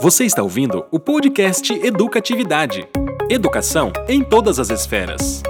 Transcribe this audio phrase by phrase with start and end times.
[0.00, 2.86] Você está ouvindo o podcast Educatividade.
[3.30, 5.42] Educação em todas as esferas.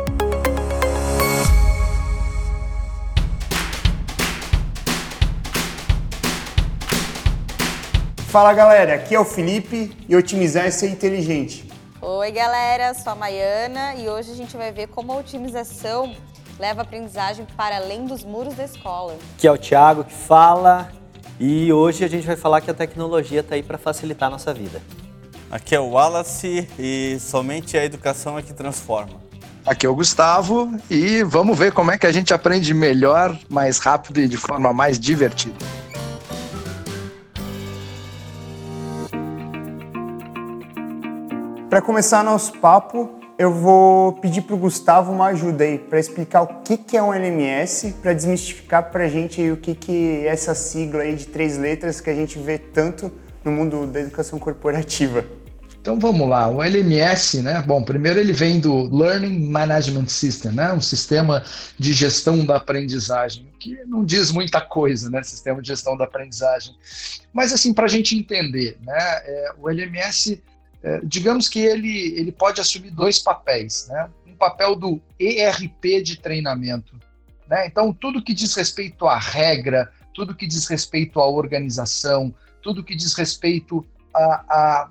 [8.28, 11.68] Fala galera, aqui é o Felipe e otimizar é ser inteligente.
[12.00, 16.14] Oi galera, sou a Maiana e hoje a gente vai ver como a otimização
[16.60, 19.16] leva a aprendizagem para além dos muros da escola.
[19.36, 20.90] Aqui é o Thiago que fala
[21.38, 24.54] e hoje a gente vai falar que a tecnologia está aí para facilitar a nossa
[24.54, 24.80] vida.
[25.50, 29.22] Aqui é o Wallace e somente a educação é que transforma.
[29.66, 33.78] Aqui é o Gustavo e vamos ver como é que a gente aprende melhor, mais
[33.78, 35.56] rápido e de forma mais divertida.
[41.70, 46.42] Para começar nosso papo, eu vou pedir para o Gustavo uma ajuda aí para explicar
[46.42, 50.26] o que, que é um LMS, para desmistificar para a gente o que, que é
[50.26, 53.12] essa sigla aí de três letras que a gente vê tanto
[53.44, 55.24] no mundo da educação corporativa.
[55.80, 57.62] Então vamos lá, o LMS, né?
[57.66, 60.72] Bom, primeiro ele vem do Learning Management System, né?
[60.72, 61.44] Um sistema
[61.78, 65.22] de gestão da aprendizagem, que não diz muita coisa, né?
[65.22, 66.74] Sistema de gestão da aprendizagem.
[67.34, 68.96] Mas assim, para a gente entender, né?
[68.96, 70.40] É, o LMS
[70.84, 74.10] é, digamos que ele, ele pode assumir dois papéis, né?
[74.26, 76.94] Um papel do ERP de treinamento,
[77.48, 77.66] né?
[77.66, 82.94] Então, tudo que diz respeito à regra, tudo que diz respeito à organização, tudo que
[82.94, 83.82] diz respeito
[84.14, 84.90] a, a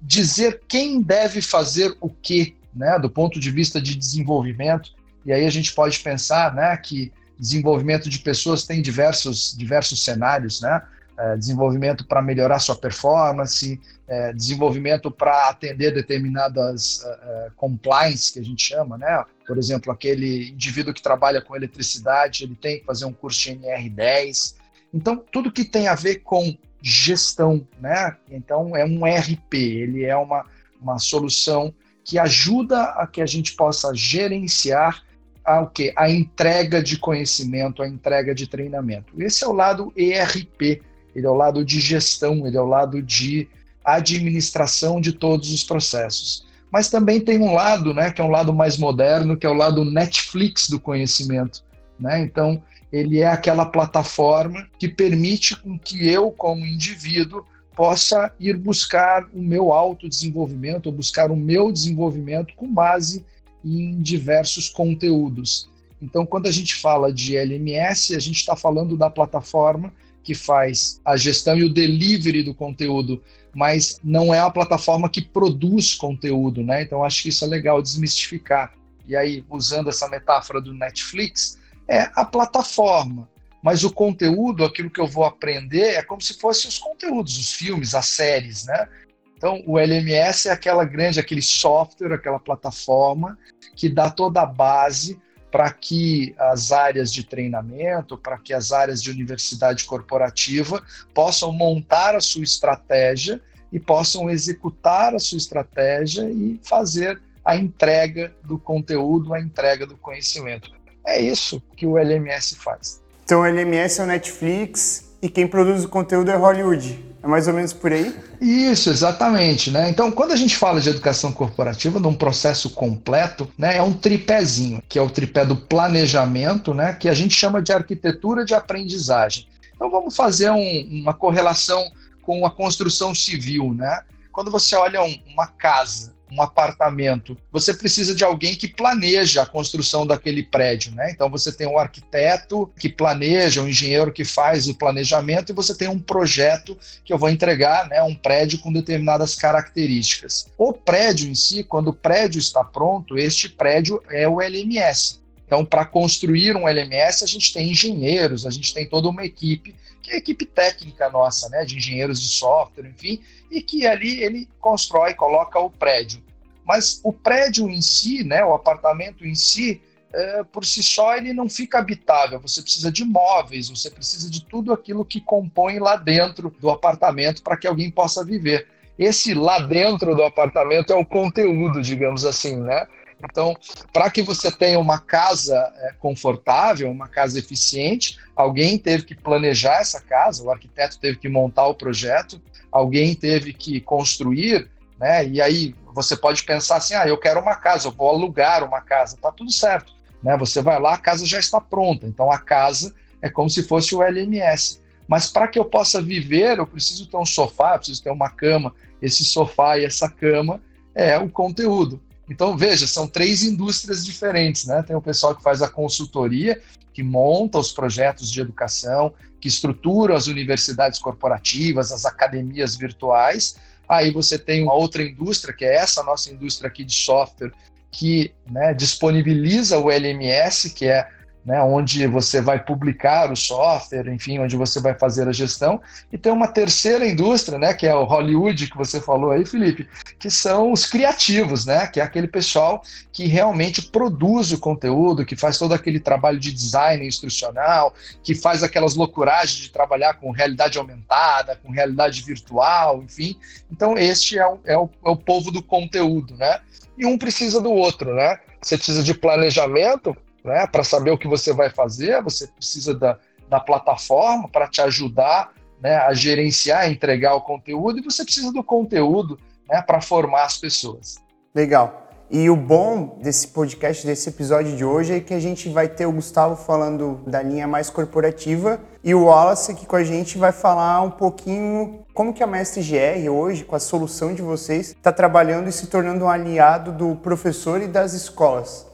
[0.00, 2.98] dizer quem deve fazer o quê, né?
[2.98, 4.94] Do ponto de vista de desenvolvimento.
[5.26, 6.74] E aí a gente pode pensar, né?
[6.78, 10.82] Que desenvolvimento de pessoas tem diversos, diversos cenários, né?
[11.18, 18.44] É, desenvolvimento para melhorar sua performance, é, desenvolvimento para atender determinadas uh, compliance que a
[18.44, 19.24] gente chama, né?
[19.44, 23.56] Por exemplo, aquele indivíduo que trabalha com eletricidade, ele tem que fazer um curso de
[23.56, 24.54] NR10.
[24.94, 28.16] Então, tudo que tem a ver com gestão, né?
[28.30, 30.46] Então, é um RP, ele é uma,
[30.80, 35.02] uma solução que ajuda a que a gente possa gerenciar
[35.44, 35.92] a, o quê?
[35.96, 39.20] a entrega de conhecimento, a entrega de treinamento.
[39.20, 40.86] Esse é o lado ERP
[41.18, 43.48] ele é o lado de gestão, ele é o lado de
[43.84, 46.46] administração de todos os processos.
[46.70, 49.54] Mas também tem um lado, né, que é um lado mais moderno, que é o
[49.54, 51.64] lado Netflix do conhecimento.
[51.98, 52.20] Né?
[52.20, 52.62] Então,
[52.92, 59.40] ele é aquela plataforma que permite com que eu, como indivíduo, possa ir buscar o
[59.40, 63.24] meu autodesenvolvimento, ou buscar o meu desenvolvimento com base
[63.64, 65.70] em diversos conteúdos.
[66.00, 69.92] Então, quando a gente fala de LMS, a gente está falando da plataforma
[70.28, 73.24] que faz a gestão e o delivery do conteúdo,
[73.54, 76.82] mas não é a plataforma que produz conteúdo, né?
[76.82, 78.74] Então acho que isso é legal desmistificar.
[79.06, 81.58] E aí, usando essa metáfora do Netflix,
[81.88, 83.26] é a plataforma,
[83.62, 87.54] mas o conteúdo, aquilo que eu vou aprender, é como se fossem os conteúdos, os
[87.54, 88.86] filmes, as séries, né?
[89.34, 93.38] Então, o LMS é aquela grande, aquele software, aquela plataforma
[93.74, 95.18] que dá toda a base
[95.50, 100.82] para que as áreas de treinamento, para que as áreas de universidade corporativa
[101.14, 103.40] possam montar a sua estratégia
[103.72, 109.96] e possam executar a sua estratégia e fazer a entrega do conteúdo, a entrega do
[109.96, 110.70] conhecimento.
[111.06, 113.00] É isso que o LMS faz.
[113.24, 117.07] Então, o LMS é o Netflix e quem produz o conteúdo é Hollywood.
[117.22, 118.14] É mais ou menos por aí?
[118.40, 119.70] Isso, exatamente.
[119.70, 119.90] Né?
[119.90, 124.82] Então, quando a gente fala de educação corporativa, num processo completo, né, é um tripézinho,
[124.88, 129.48] que é o tripé do planejamento, né, que a gente chama de arquitetura de aprendizagem.
[129.74, 131.90] Então, vamos fazer um, uma correlação
[132.22, 133.74] com a construção civil.
[133.74, 134.00] Né?
[134.30, 139.46] Quando você olha um, uma casa, um apartamento, você precisa de alguém que planeja a
[139.46, 141.10] construção daquele prédio, né?
[141.10, 145.74] Então você tem um arquiteto que planeja, um engenheiro que faz o planejamento e você
[145.74, 150.46] tem um projeto que eu vou entregar, né, um prédio com determinadas características.
[150.56, 155.20] O prédio em si, quando o prédio está pronto, este prédio é o LMS.
[155.48, 159.74] Então, para construir um LMS, a gente tem engenheiros, a gente tem toda uma equipe,
[160.08, 164.22] que é a equipe técnica nossa, né, de engenheiros de software, enfim, e que ali
[164.22, 166.22] ele constrói, coloca o prédio.
[166.64, 169.80] Mas o prédio em si, né, o apartamento em si,
[170.12, 172.40] é, por si só ele não fica habitável.
[172.40, 177.42] Você precisa de móveis, você precisa de tudo aquilo que compõe lá dentro do apartamento
[177.42, 178.66] para que alguém possa viver.
[178.98, 182.86] Esse lá dentro do apartamento é o conteúdo, digamos assim, né?
[183.24, 183.56] Então,
[183.92, 189.80] para que você tenha uma casa é, confortável, uma casa eficiente, alguém teve que planejar
[189.80, 195.26] essa casa, o arquiteto teve que montar o projeto, alguém teve que construir, né?
[195.26, 198.80] E aí você pode pensar assim: ah, eu quero uma casa, eu vou alugar uma
[198.80, 199.92] casa, tá tudo certo,
[200.22, 200.36] né?
[200.36, 202.06] Você vai lá, a casa já está pronta.
[202.06, 204.80] Então a casa é como se fosse o LMS.
[205.08, 208.28] Mas para que eu possa viver, eu preciso ter um sofá, eu preciso ter uma
[208.28, 208.74] cama.
[209.00, 210.60] Esse sofá e essa cama
[210.94, 212.00] é o conteúdo.
[212.28, 214.82] Então, veja, são três indústrias diferentes, né?
[214.82, 216.60] Tem o pessoal que faz a consultoria,
[216.92, 223.56] que monta os projetos de educação, que estrutura as universidades corporativas, as academias virtuais.
[223.88, 227.52] Aí você tem uma outra indústria, que é essa nossa indústria aqui de software,
[227.90, 231.08] que né, disponibiliza o LMS, que é
[231.48, 235.80] né, onde você vai publicar o software, enfim, onde você vai fazer a gestão.
[236.12, 239.88] E tem uma terceira indústria, né, que é o Hollywood, que você falou aí, Felipe,
[240.18, 245.34] que são os criativos, né, que é aquele pessoal que realmente produz o conteúdo, que
[245.34, 250.76] faz todo aquele trabalho de design instrucional, que faz aquelas loucuragens de trabalhar com realidade
[250.76, 253.34] aumentada, com realidade virtual, enfim.
[253.72, 256.60] Então, este é o, é o, é o povo do conteúdo, né?
[256.98, 258.38] E um precisa do outro, né?
[258.60, 260.14] Você precisa de planejamento,
[260.48, 260.66] né?
[260.66, 263.18] Para saber o que você vai fazer, você precisa da,
[263.48, 268.64] da plataforma para te ajudar né, a gerenciar, entregar o conteúdo, e você precisa do
[268.64, 271.16] conteúdo né, para formar as pessoas.
[271.54, 272.08] Legal.
[272.30, 276.04] E o bom desse podcast, desse episódio de hoje, é que a gente vai ter
[276.04, 280.52] o Gustavo falando da linha mais corporativa e o Wallace aqui com a gente vai
[280.52, 285.10] falar um pouquinho como que a Mestre GR hoje, com a solução de vocês, está
[285.10, 288.87] trabalhando e se tornando um aliado do professor e das escolas.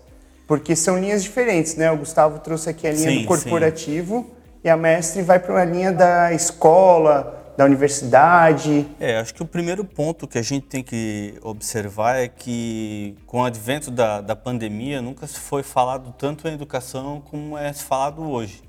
[0.47, 1.91] Porque são linhas diferentes, né?
[1.91, 4.51] O Gustavo trouxe aqui a linha sim, do corporativo sim.
[4.65, 8.87] e a mestre vai para a linha da escola, da universidade.
[9.01, 13.41] É, acho que o primeiro ponto que a gente tem que observar é que com
[13.41, 18.23] o advento da, da pandemia nunca se foi falado tanto em educação como é falado
[18.23, 18.63] hoje.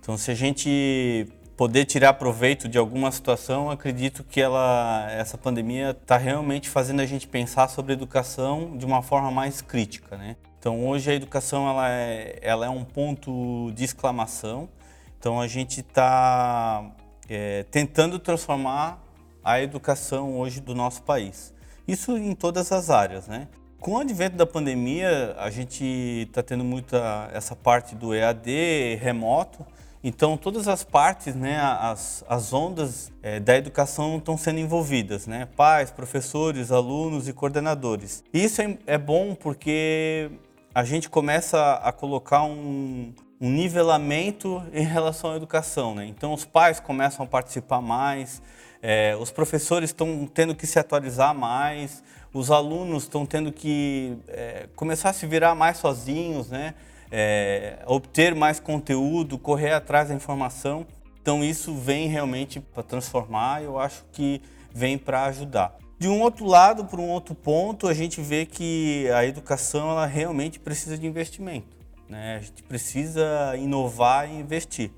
[0.00, 1.26] Então, se a gente
[1.56, 7.06] poder tirar proveito de alguma situação, acredito que ela, essa pandemia está realmente fazendo a
[7.06, 10.36] gente pensar sobre educação de uma forma mais crítica, né?
[10.66, 14.68] Então hoje a educação ela é, ela é um ponto de exclamação.
[15.16, 16.90] Então a gente está
[17.28, 19.00] é, tentando transformar
[19.44, 21.54] a educação hoje do nosso país.
[21.86, 23.46] Isso em todas as áreas, né?
[23.78, 25.84] Com o advento da pandemia, a gente
[26.26, 29.64] está tendo muita essa parte do EAD remoto.
[30.02, 35.48] Então, todas as partes, né, as, as ondas é, da educação estão sendo envolvidas, né?
[35.56, 38.24] Pais, professores, alunos e coordenadores.
[38.32, 40.30] Isso é, é bom porque
[40.76, 45.94] a gente começa a colocar um, um nivelamento em relação à educação.
[45.94, 46.04] Né?
[46.04, 48.42] Então, os pais começam a participar mais,
[48.82, 54.68] é, os professores estão tendo que se atualizar mais, os alunos estão tendo que é,
[54.76, 56.74] começar a se virar mais sozinhos, né?
[57.10, 60.86] É, obter mais conteúdo, correr atrás da informação.
[61.22, 64.42] Então, isso vem realmente para transformar, eu acho que
[64.74, 65.85] vem para ajudar.
[65.98, 70.04] De um outro lado, por um outro ponto, a gente vê que a educação ela
[70.04, 71.74] realmente precisa de investimento.
[72.06, 72.36] Né?
[72.36, 74.90] A gente precisa inovar e investir.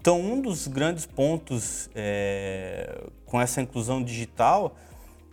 [0.00, 4.76] Então, um dos grandes pontos é, com essa inclusão digital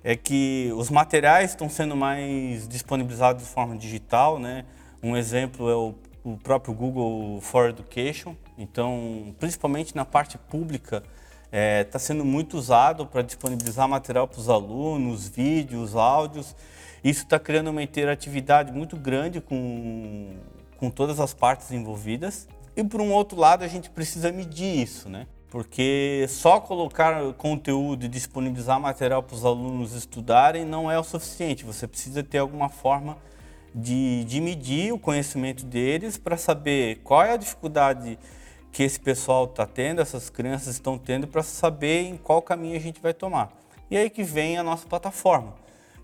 [0.04, 4.40] é que os materiais estão sendo mais disponibilizados de forma digital.
[4.40, 4.66] Né?
[5.02, 8.36] Um exemplo é o, o próprio Google for Education.
[8.56, 11.04] Então, principalmente na parte pública,
[11.52, 16.56] está é, tá sendo muito usado para disponibilizar material para os alunos, vídeos, áudios.
[17.04, 20.38] Isso está criando uma interatividade muito grande com,
[20.78, 22.48] com todas as partes envolvidas.
[22.74, 25.28] E por um outro lado, a gente precisa medir isso, né?
[25.50, 31.66] Porque só colocar conteúdo e disponibilizar material para os alunos estudarem não é o suficiente.
[31.66, 33.18] Você precisa ter alguma forma
[33.76, 38.18] de, de medir o conhecimento deles para saber qual é a dificuldade
[38.72, 42.80] que esse pessoal está tendo, essas crianças estão tendo, para saber em qual caminho a
[42.80, 43.52] gente vai tomar.
[43.90, 45.56] E aí que vem a nossa plataforma,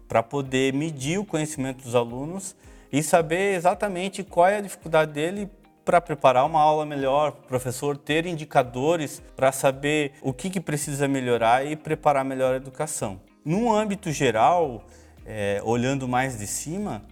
[0.07, 2.55] para poder medir o conhecimento dos alunos
[2.91, 5.49] e saber exatamente qual é a dificuldade dele
[5.85, 11.07] para preparar uma aula melhor, o professor ter indicadores para saber o que, que precisa
[11.07, 13.21] melhorar e preparar melhor a educação.
[13.45, 14.83] No âmbito geral,
[15.25, 17.03] é, olhando mais de cima,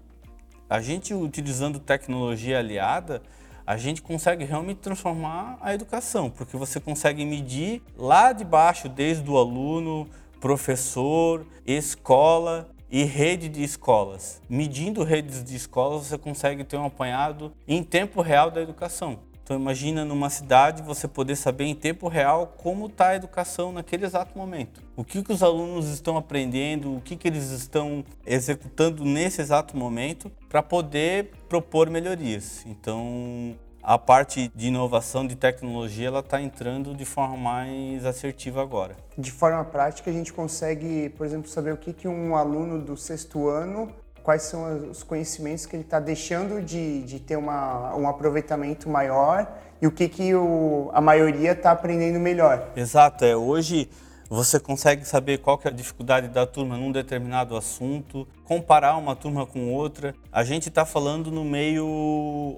[0.69, 3.21] a gente utilizando tecnologia aliada,
[3.65, 9.29] a gente consegue realmente transformar a educação, porque você consegue medir lá de baixo, desde
[9.29, 10.07] o aluno,
[10.39, 14.41] professor, escola e rede de escolas.
[14.47, 19.19] Medindo redes de escolas, você consegue ter um apanhado em tempo real da educação.
[19.45, 24.03] Então imagina numa cidade você poder saber em tempo real como está a educação naquele
[24.03, 24.81] exato momento.
[24.95, 29.77] O que, que os alunos estão aprendendo, o que, que eles estão executando nesse exato
[29.77, 32.65] momento para poder propor melhorias.
[32.65, 38.95] Então a parte de inovação de tecnologia ela está entrando de forma mais assertiva agora.
[39.15, 42.97] De forma prática a gente consegue, por exemplo, saber o que, que um aluno do
[42.97, 43.93] sexto ano
[44.25, 49.47] quais são os conhecimentos que ele está deixando de, de ter uma, um aproveitamento maior
[49.79, 52.71] e o que, que o, a maioria está aprendendo melhor.
[52.75, 53.87] Exato, é hoje
[54.27, 59.15] você consegue saber qual que é a dificuldade da turma num determinado assunto, comparar uma
[59.15, 60.15] turma com outra.
[60.31, 61.85] A gente está falando no meio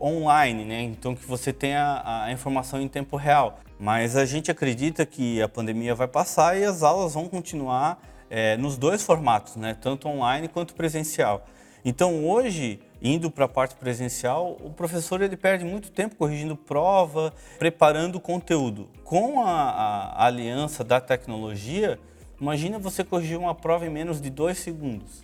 [0.02, 0.82] online, né?
[0.84, 3.60] Então que você tenha a informação em tempo real.
[3.78, 8.56] Mas a gente acredita que a pandemia vai passar e as aulas vão continuar é,
[8.56, 9.76] nos dois formatos, né?
[9.80, 11.46] Tanto online quanto presencial.
[11.88, 17.34] Então hoje indo para a parte presencial, o professor ele perde muito tempo corrigindo prova,
[17.58, 18.90] preparando conteúdo.
[19.06, 21.98] Com a, a, a aliança da tecnologia,
[22.42, 25.24] imagina você corrigir uma prova em menos de dois segundos.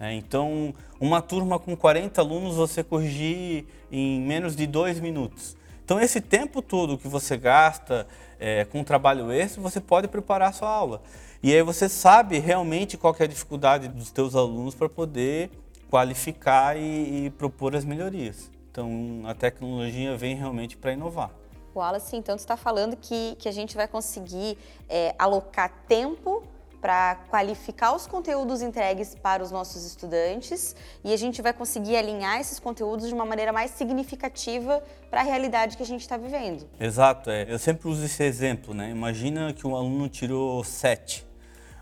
[0.00, 5.58] É, então, uma turma com 40 alunos, você corrigir em menos de dois minutos.
[5.84, 8.06] Então, esse tempo todo que você gasta
[8.40, 11.02] é, com trabalho extra, você pode preparar a sua aula.
[11.42, 15.50] E aí você sabe realmente qual é a dificuldade dos teus alunos para poder
[15.90, 18.50] qualificar e, e propor as melhorias.
[18.70, 21.30] Então, a tecnologia vem realmente para inovar.
[21.74, 26.42] Wallace, então, tu está falando que, que a gente vai conseguir é, alocar tempo
[26.80, 32.40] para qualificar os conteúdos entregues para os nossos estudantes e a gente vai conseguir alinhar
[32.40, 36.68] esses conteúdos de uma maneira mais significativa para a realidade que a gente está vivendo.
[36.78, 37.46] Exato, é.
[37.48, 38.90] eu sempre uso esse exemplo, né?
[38.90, 41.26] Imagina que um aluno tirou 7,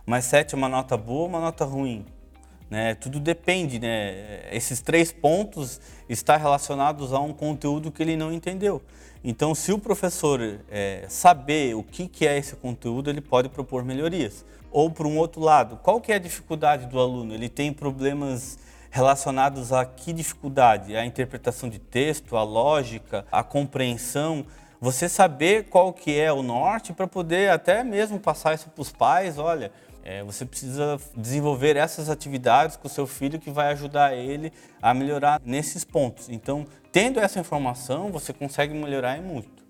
[0.06, 2.06] mas 7 é uma nota boa ou uma nota ruim?
[2.68, 2.94] Né?
[2.94, 4.40] Tudo depende, né?
[4.50, 8.82] Esses três pontos estão relacionados a um conteúdo que ele não entendeu.
[9.22, 13.84] Então, se o professor é, saber o que, que é esse conteúdo, ele pode propor
[13.84, 14.44] melhorias.
[14.70, 17.34] Ou, por um outro lado, qual que é a dificuldade do aluno?
[17.34, 18.58] Ele tem problemas
[18.90, 20.96] relacionados a que dificuldade?
[20.96, 24.46] A interpretação de texto, a lógica, a compreensão.
[24.80, 28.92] Você saber qual que é o norte para poder até mesmo passar isso para os
[28.92, 29.72] pais, olha,
[30.08, 34.94] é, você precisa desenvolver essas atividades com o seu filho que vai ajudar ele a
[34.94, 36.28] melhorar nesses pontos.
[36.28, 39.66] Então, tendo essa informação, você consegue melhorar muito.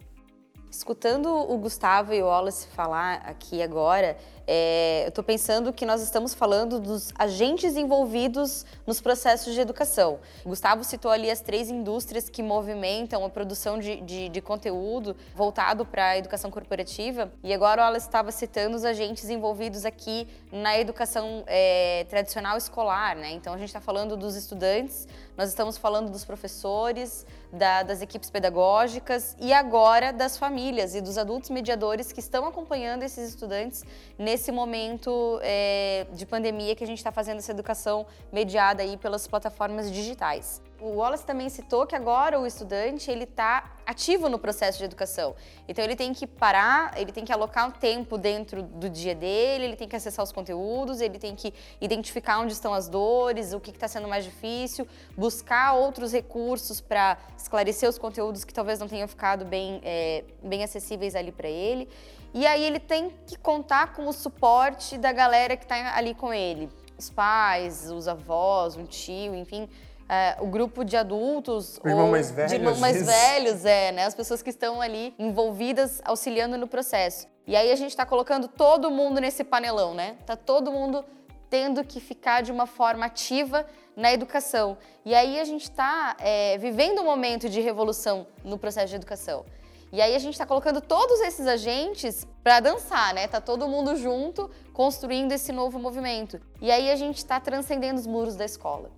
[0.70, 6.00] Escutando o Gustavo e o Wallace falar aqui agora, é, eu estou pensando que nós
[6.00, 10.20] estamos falando dos agentes envolvidos nos processos de educação.
[10.44, 15.16] O Gustavo citou ali as três indústrias que movimentam a produção de, de, de conteúdo
[15.34, 20.78] voltado para a educação corporativa, e agora ela estava citando os agentes envolvidos aqui na
[20.78, 23.16] educação é, tradicional escolar.
[23.16, 23.32] Né?
[23.32, 28.30] Então a gente está falando dos estudantes, nós estamos falando dos professores, da, das equipes
[28.30, 33.84] pedagógicas e agora das famílias e dos adultos mediadores que estão acompanhando esses estudantes
[34.18, 39.26] nesse momento é, de pandemia que a gente está fazendo essa educação mediada aí pelas
[39.26, 40.62] plataformas digitais.
[40.78, 45.34] O Wallace também citou que agora o estudante ele está ativo no processo de educação.
[45.66, 49.64] Então ele tem que parar, ele tem que alocar um tempo dentro do dia dele,
[49.64, 53.60] ele tem que acessar os conteúdos, ele tem que identificar onde estão as dores, o
[53.60, 58.86] que está sendo mais difícil, buscar outros recursos para esclarecer os conteúdos que talvez não
[58.86, 61.88] tenham ficado bem, é, bem acessíveis ali para ele.
[62.36, 66.32] E aí ele tem que contar com o suporte da galera que está ali com
[66.32, 69.68] ele, os pais, os avós, um tio, enfim
[70.08, 74.04] é, o grupo de adultos o irmão mais velho, de irmãos mais velhos, é, né?
[74.04, 77.26] As pessoas que estão ali envolvidas, auxiliando no processo.
[77.46, 80.16] E aí a gente está colocando todo mundo nesse panelão, né?
[80.24, 81.04] Tá todo mundo
[81.50, 83.66] tendo que ficar de uma forma ativa
[83.96, 84.76] na educação.
[85.04, 89.44] E aí a gente está é, vivendo um momento de revolução no processo de educação.
[89.92, 93.28] E aí a gente está colocando todos esses agentes para dançar, né?
[93.28, 96.40] Tá todo mundo junto construindo esse novo movimento.
[96.60, 98.90] E aí a gente está transcendendo os muros da escola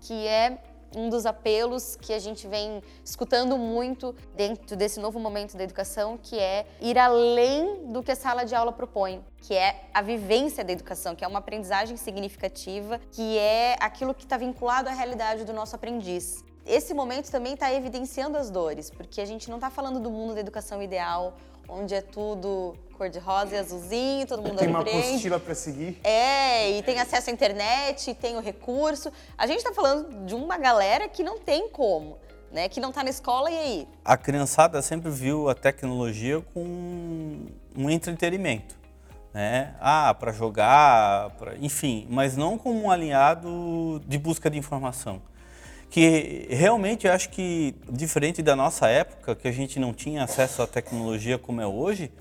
[0.00, 0.58] que é
[0.96, 6.18] um dos apelos que a gente vem escutando muito dentro desse novo momento da educação,
[6.20, 10.64] que é ir além do que a sala de aula propõe, que é a vivência
[10.64, 15.44] da educação, que é uma aprendizagem significativa, que é aquilo que está vinculado à realidade
[15.44, 16.44] do nosso aprendiz.
[16.66, 20.34] Esse momento também está evidenciando as dores, porque a gente não está falando do mundo
[20.34, 21.34] da educação ideal,
[21.68, 25.08] onde é tudo cor-de-rosa e azulzinho, todo mundo Tem uma aprende.
[25.08, 25.98] apostila para seguir.
[26.04, 29.10] É, e tem acesso à internet, tem o recurso.
[29.38, 32.18] A gente está falando de uma galera que não tem como.
[32.52, 33.88] Né, que não está na escola e aí?
[34.04, 38.74] A criançada sempre viu a tecnologia com um entretenimento,
[39.32, 39.76] né?
[39.80, 45.22] Ah, para jogar, pra, enfim, mas não como um alinhado de busca de informação
[45.90, 50.62] que realmente eu acho que, diferente da nossa época, que a gente não tinha acesso
[50.62, 52.12] à tecnologia como é hoje,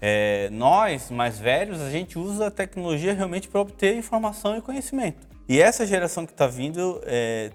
[0.00, 5.26] é, nós, mais velhos, a gente usa a tecnologia realmente para obter informação e conhecimento.
[5.48, 7.50] E essa geração que está vindo, é,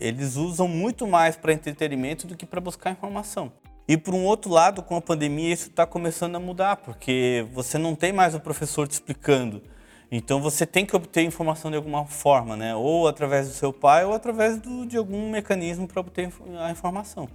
[0.00, 3.52] eles usam muito mais para entretenimento do que para buscar informação.
[3.86, 7.76] E por um outro lado, com a pandemia, isso está começando a mudar, porque você
[7.76, 9.62] não tem mais o professor te explicando.
[10.10, 12.74] Então você tem que obter informação de alguma forma, né?
[12.74, 17.28] Ou através do seu pai ou através do, de algum mecanismo para obter a informação.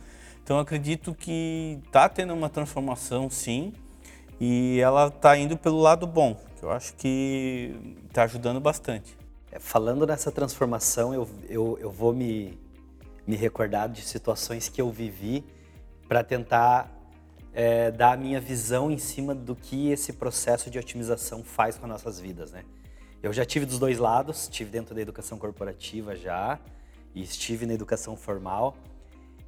[0.44, 3.74] Então acredito que está tendo uma transformação, sim,
[4.40, 7.74] e ela está indo pelo lado bom, que eu acho que
[8.08, 9.18] está ajudando bastante.
[9.52, 12.60] É, falando nessa transformação, eu, eu, eu vou me,
[13.26, 15.44] me recordar de situações que eu vivi
[16.08, 16.92] para tentar
[17.56, 21.92] é, a minha visão em cima do que esse processo de otimização faz com as
[21.92, 22.66] nossas vidas, né?
[23.24, 26.60] Eu já tive dos dois lados, estive dentro da educação corporativa já
[27.16, 28.76] e estive na educação formal.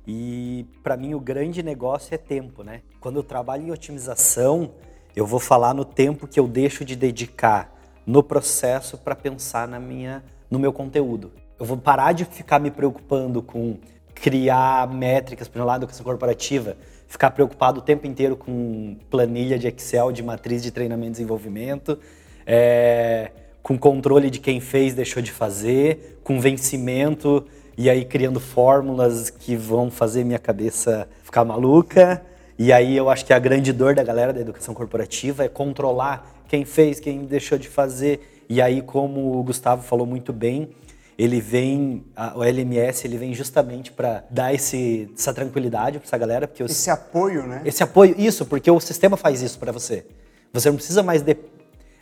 [0.08, 2.82] E para mim o grande negócio é tempo, né?
[3.02, 4.72] Quando eu trabalho em otimização,
[5.14, 9.82] eu vou falar no tempo que eu deixo de dedicar no processo para pensar na
[9.82, 11.34] minha, no meu conteúdo.
[11.60, 13.78] Eu vou parar de ficar me preocupando com
[14.22, 16.76] criar métricas, por um lado, educação corporativa,
[17.08, 21.98] ficar preocupado o tempo inteiro com planilha de Excel, de matriz de treinamento e desenvolvimento,
[22.46, 23.32] é,
[23.62, 27.46] com controle de quem fez, deixou de fazer, com vencimento
[27.78, 32.22] e aí criando fórmulas que vão fazer minha cabeça ficar maluca.
[32.58, 36.44] E aí eu acho que a grande dor da galera da educação corporativa é controlar
[36.48, 38.46] quem fez, quem deixou de fazer.
[38.50, 40.70] E aí, como o Gustavo falou muito bem,
[41.18, 46.18] ele vem, a, o LMS, ele vem justamente para dar esse, essa tranquilidade para essa
[46.18, 47.62] galera, porque esse apoio, né?
[47.66, 50.06] Esse apoio, isso, porque o sistema faz isso para você.
[50.54, 51.36] Você não precisa mais de,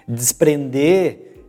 [0.08, 1.44] desprender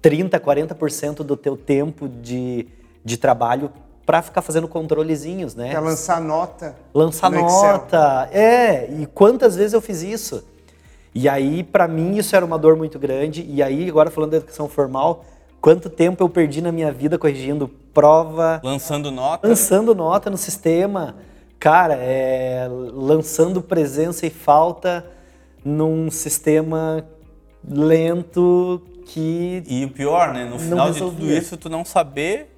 [0.00, 2.66] 30, 40% do teu tempo de
[3.04, 3.70] de trabalho
[4.04, 5.70] para ficar fazendo controlezinhos, né?
[5.70, 6.76] Para lançar nota.
[6.92, 8.28] Lançar nota.
[8.30, 8.40] Excel.
[8.40, 10.44] É, e quantas vezes eu fiz isso?
[11.14, 13.44] E aí, para mim, isso era uma dor muito grande.
[13.48, 15.24] E aí, agora falando da educação formal,
[15.60, 18.60] quanto tempo eu perdi na minha vida corrigindo prova.
[18.62, 19.46] Lançando nota.
[19.46, 21.16] Lançando nota no sistema.
[21.58, 25.04] Cara, é, lançando presença e falta
[25.64, 27.04] num sistema
[27.68, 29.62] lento que.
[29.66, 30.44] E o pior, né?
[30.44, 32.56] No final de tudo isso, tu não saber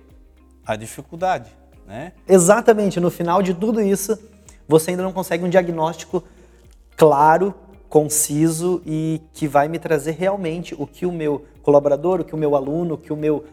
[0.65, 1.51] a dificuldade,
[1.87, 2.13] né?
[2.29, 3.01] Exatamente.
[3.01, 4.19] No final de tudo isso,
[4.69, 6.23] você ainda não consegue um diagnóstico
[6.97, 7.55] claro,
[7.93, 12.39] conciso e que vai me trazer realmente o que o meu colaborador, o que o
[12.39, 13.45] meu aluno, o que o meu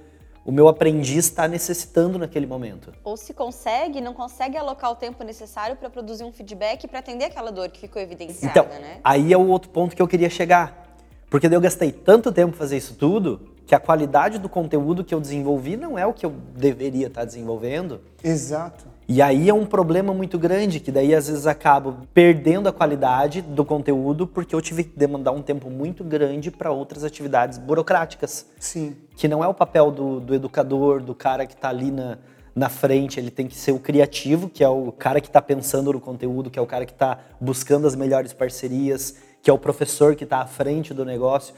[0.45, 2.93] o meu aprendiz está necessitando naquele momento.
[3.03, 7.25] Ou se consegue, não consegue alocar o tempo necessário para produzir um feedback para atender
[7.25, 9.01] aquela dor que ficou evidenciada, então, né?
[9.03, 10.95] Aí é o outro ponto que eu queria chegar.
[11.29, 15.13] Porque daí eu gastei tanto tempo fazer isso tudo que a qualidade do conteúdo que
[15.13, 18.01] eu desenvolvi não é o que eu deveria estar desenvolvendo.
[18.23, 18.87] Exato.
[19.11, 23.41] E aí é um problema muito grande, que daí às vezes acabo perdendo a qualidade
[23.41, 28.45] do conteúdo porque eu tive que demandar um tempo muito grande para outras atividades burocráticas.
[28.59, 28.95] Sim.
[29.15, 32.19] Que não é o papel do, do educador, do cara que está ali na,
[32.55, 35.91] na frente, ele tem que ser o criativo, que é o cara que está pensando
[35.91, 39.57] no conteúdo, que é o cara que está buscando as melhores parcerias, que é o
[39.57, 41.55] professor que está à frente do negócio.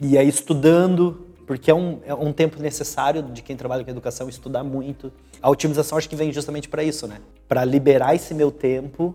[0.00, 4.28] E aí estudando porque é um, é um tempo necessário de quem trabalha com educação
[4.28, 5.10] estudar muito.
[5.40, 7.22] A otimização acho que vem justamente para isso, né?
[7.48, 9.14] Para liberar esse meu tempo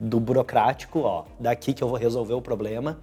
[0.00, 2.98] do burocrático, ó, daqui que eu vou resolver o problema.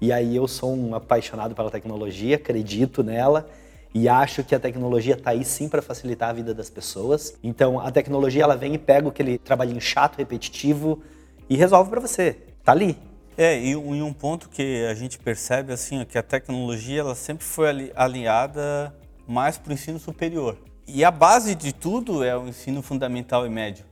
[0.00, 3.46] E aí eu sou um apaixonado pela tecnologia, acredito nela
[3.94, 7.36] e acho que a tecnologia está aí sim para facilitar a vida das pessoas.
[7.44, 11.02] Então a tecnologia ela vem e pega aquele trabalhinho chato, repetitivo
[11.50, 12.38] e resolve para você.
[12.64, 12.96] Tá ali,
[13.36, 17.44] é, e, um ponto que a gente percebe assim é que a tecnologia ela sempre
[17.44, 18.94] foi alinhada
[19.26, 20.58] mais para o ensino superior.
[20.86, 23.84] E a base de tudo é o ensino fundamental e médio.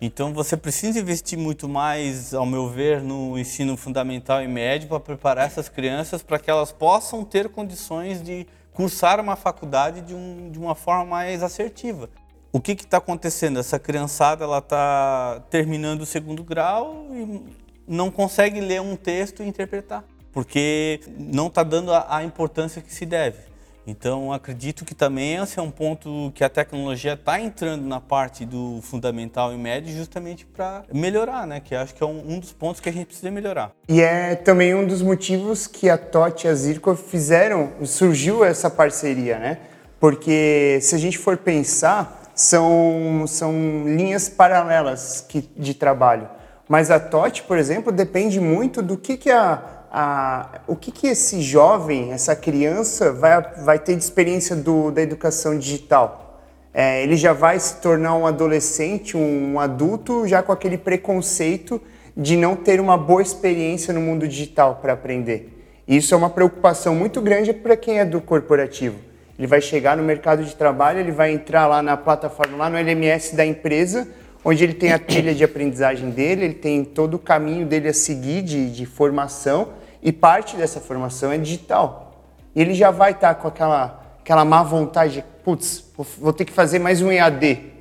[0.00, 5.00] Então você precisa investir muito mais, ao meu ver, no ensino fundamental e médio para
[5.00, 10.50] preparar essas crianças para que elas possam ter condições de cursar uma faculdade de, um,
[10.50, 12.10] de uma forma mais assertiva.
[12.52, 13.58] O que está acontecendo?
[13.58, 19.48] Essa criançada ela está terminando o segundo grau e não consegue ler um texto e
[19.48, 23.38] interpretar, porque não está dando a, a, importância que se deve.
[23.86, 28.44] Então, acredito que também esse é um ponto que a tecnologia está entrando na parte
[28.44, 31.60] do fundamental e médio justamente para melhorar, né?
[31.60, 33.70] Que acho que é um, um, dos pontos que a gente precisa melhorar.
[33.88, 38.68] E é também um dos motivos que a TOT e a Zirco fizeram, surgiu essa
[38.68, 39.58] parceria, né?
[40.00, 43.52] Porque se a gente for pensar, são, são
[43.86, 46.28] linhas paralelas que, de trabalho.
[46.68, 51.06] Mas a TOT, por exemplo, depende muito do que, que a, a, o que, que
[51.06, 56.40] esse jovem, essa criança, vai, vai ter de experiência do, da educação digital.
[56.74, 61.80] É, ele já vai se tornar um adolescente, um adulto, já com aquele preconceito
[62.16, 65.52] de não ter uma boa experiência no mundo digital para aprender.
[65.86, 68.96] Isso é uma preocupação muito grande para quem é do corporativo.
[69.38, 72.76] Ele vai chegar no mercado de trabalho, ele vai entrar lá na plataforma, lá no
[72.76, 74.08] LMS da empresa,
[74.48, 77.92] onde ele tem a trilha de aprendizagem dele, ele tem todo o caminho dele a
[77.92, 82.22] seguir de, de formação e parte dessa formação é digital.
[82.54, 85.84] E ele já vai estar com aquela, aquela má vontade de, putz,
[86.20, 87.72] vou ter que fazer mais um EAD.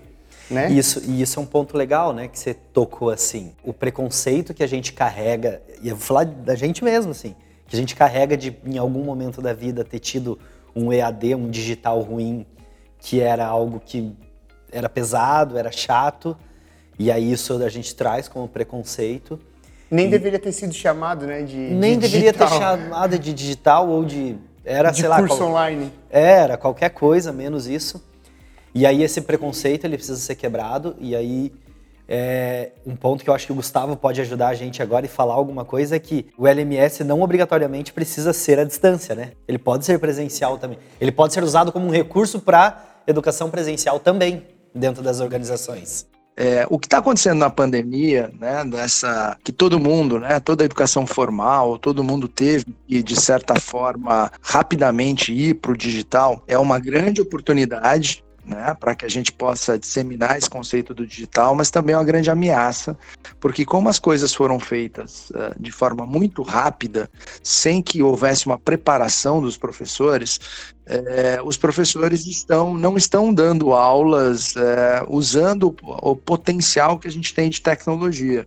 [0.49, 0.71] Né?
[0.71, 3.54] Isso, e isso é um ponto legal, né, que você tocou assim.
[3.63, 7.36] O preconceito que a gente carrega, e eu vou falar da gente mesmo, assim,
[7.67, 10.39] que a gente carrega de, em algum momento da vida, ter tido
[10.75, 12.43] um EAD, um digital ruim,
[12.97, 14.15] que era algo que
[14.71, 16.36] era pesado, era chato,
[16.98, 19.40] e aí isso a gente traz como preconceito.
[19.90, 20.10] Nem e...
[20.10, 22.50] deveria ter sido chamado, né, de Nem de deveria digital.
[22.50, 25.50] ter chamado de digital ou de era, de sei lá, curso qual...
[25.50, 25.92] online.
[26.10, 28.04] Era qualquer coisa menos isso.
[28.74, 31.54] E aí esse preconceito ele precisa ser quebrado e aí
[32.08, 35.10] é, um ponto que eu acho que o Gustavo pode ajudar a gente agora e
[35.10, 39.32] falar alguma coisa é que o LMS não obrigatoriamente precisa ser à distância, né?
[39.48, 40.78] Ele pode ser presencial também.
[41.00, 46.06] Ele pode ser usado como um recurso para educação presencial também dentro das organizações.
[46.38, 50.65] É, o que está acontecendo na pandemia, né, dessa que todo mundo, né, toda a
[50.65, 56.58] educação formal, todo mundo teve e de certa forma rapidamente ir para o digital, é
[56.58, 61.72] uma grande oportunidade né, para que a gente possa disseminar esse conceito do digital, mas
[61.72, 62.98] também é uma grande ameaça,
[63.40, 67.10] porque como as coisas foram feitas uh, de forma muito rápida,
[67.44, 70.40] sem que houvesse uma preparação dos professores,
[70.88, 77.34] eh, os professores estão, não estão dando aulas eh, usando o potencial que a gente
[77.34, 78.46] tem de tecnologia.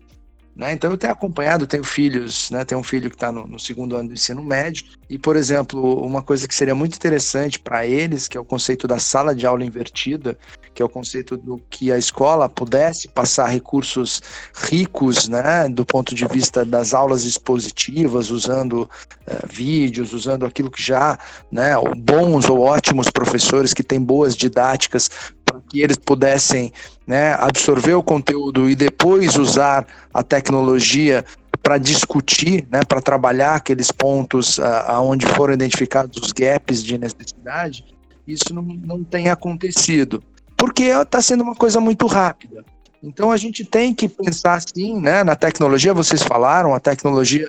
[0.58, 0.72] Né?
[0.72, 2.64] Então eu tenho acompanhado, tenho filhos, né?
[2.64, 6.04] tenho um filho que está no, no, segundo ano do ensino médio, e, por exemplo,
[6.04, 9.46] uma coisa que seria muito interessante para eles, que é o conceito da sala de
[9.46, 10.36] aula invertida,
[10.74, 14.20] que é o conceito do que a escola pudesse passar recursos
[14.52, 20.82] ricos, né, do ponto de vista das aulas expositivas, usando uh, vídeos, usando aquilo que
[20.82, 21.18] já,
[21.52, 25.08] né, bons ou ótimos professores que têm boas didáticas
[25.48, 26.72] para que eles pudessem
[27.06, 31.24] né, absorver o conteúdo e depois usar a tecnologia
[31.62, 37.84] para discutir, né, para trabalhar aqueles pontos uh, aonde foram identificados os gaps de necessidade,
[38.26, 40.22] isso não, não tem acontecido,
[40.56, 42.64] porque está sendo uma coisa muito rápida.
[43.02, 47.48] Então a gente tem que pensar assim, né, na tecnologia, vocês falaram, a tecnologia,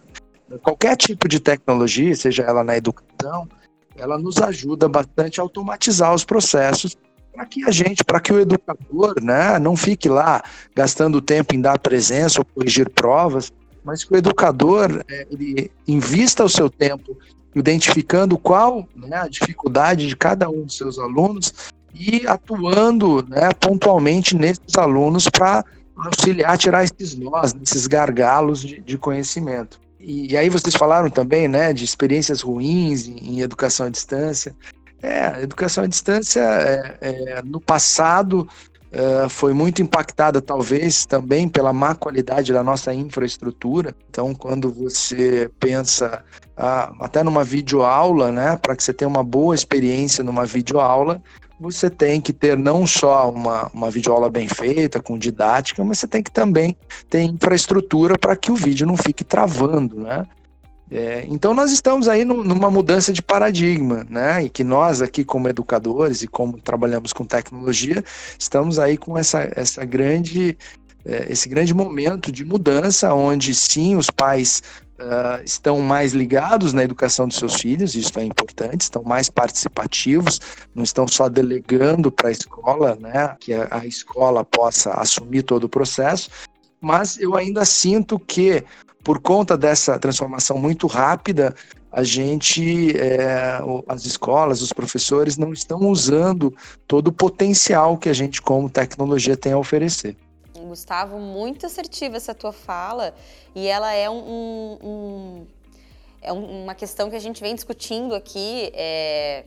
[0.64, 3.48] qualquer tipo de tecnologia, seja ela na educação,
[3.98, 6.96] ela nos ajuda bastante a automatizar os processos
[7.34, 10.44] para que a gente, para que o educador, né, não fique lá
[10.76, 13.52] gastando tempo em dar presença ou corrigir provas,
[13.84, 17.18] mas que o educador é, ele invista o seu tempo
[17.56, 21.54] identificando qual né, a dificuldade de cada um dos seus alunos
[21.94, 25.66] e atuando né, pontualmente nesses alunos para
[25.98, 29.80] auxiliar a tirar esses nós, esses gargalos de, de conhecimento.
[30.00, 34.56] E, e, aí vocês falaram também né, de experiências ruins em, em educação à distância.
[35.02, 38.48] É, educação à distância, é, é, no passado,
[38.92, 43.96] é, foi muito impactada, talvez, também pela má qualidade da nossa infraestrutura.
[44.10, 46.24] Então, quando você pensa
[46.58, 51.22] ah, até numa videoaula, né, para que você tenha uma boa experiência numa videoaula,
[51.60, 56.08] você tem que ter não só uma, uma videoaula bem feita, com didática, mas você
[56.08, 56.76] tem que também
[57.10, 60.26] ter infraestrutura para que o vídeo não fique travando, né?
[60.92, 64.44] É, então nós estamos aí numa mudança de paradigma, né?
[64.44, 68.04] E que nós aqui como educadores e como trabalhamos com tecnologia,
[68.38, 70.58] estamos aí com essa, essa grande,
[71.06, 74.64] é, esse grande momento de mudança, onde sim os pais
[75.00, 80.42] uh, estão mais ligados na educação dos seus filhos, isso é importante, estão mais participativos,
[80.74, 83.36] não estão só delegando para a escola, né?
[83.40, 86.32] Que a, a escola possa assumir todo o processo,
[86.82, 88.64] mas eu ainda sinto que
[89.04, 91.56] por conta dessa transformação muito rápida,
[91.92, 96.56] a gente, é, as escolas, os professores não estão usando
[96.88, 100.16] todo o potencial que a gente, como tecnologia, tem a oferecer.
[100.54, 103.16] Gustavo, muito assertiva essa tua fala
[103.56, 105.48] e ela é um, um
[106.22, 108.72] é uma questão que a gente vem discutindo aqui.
[108.74, 109.46] É,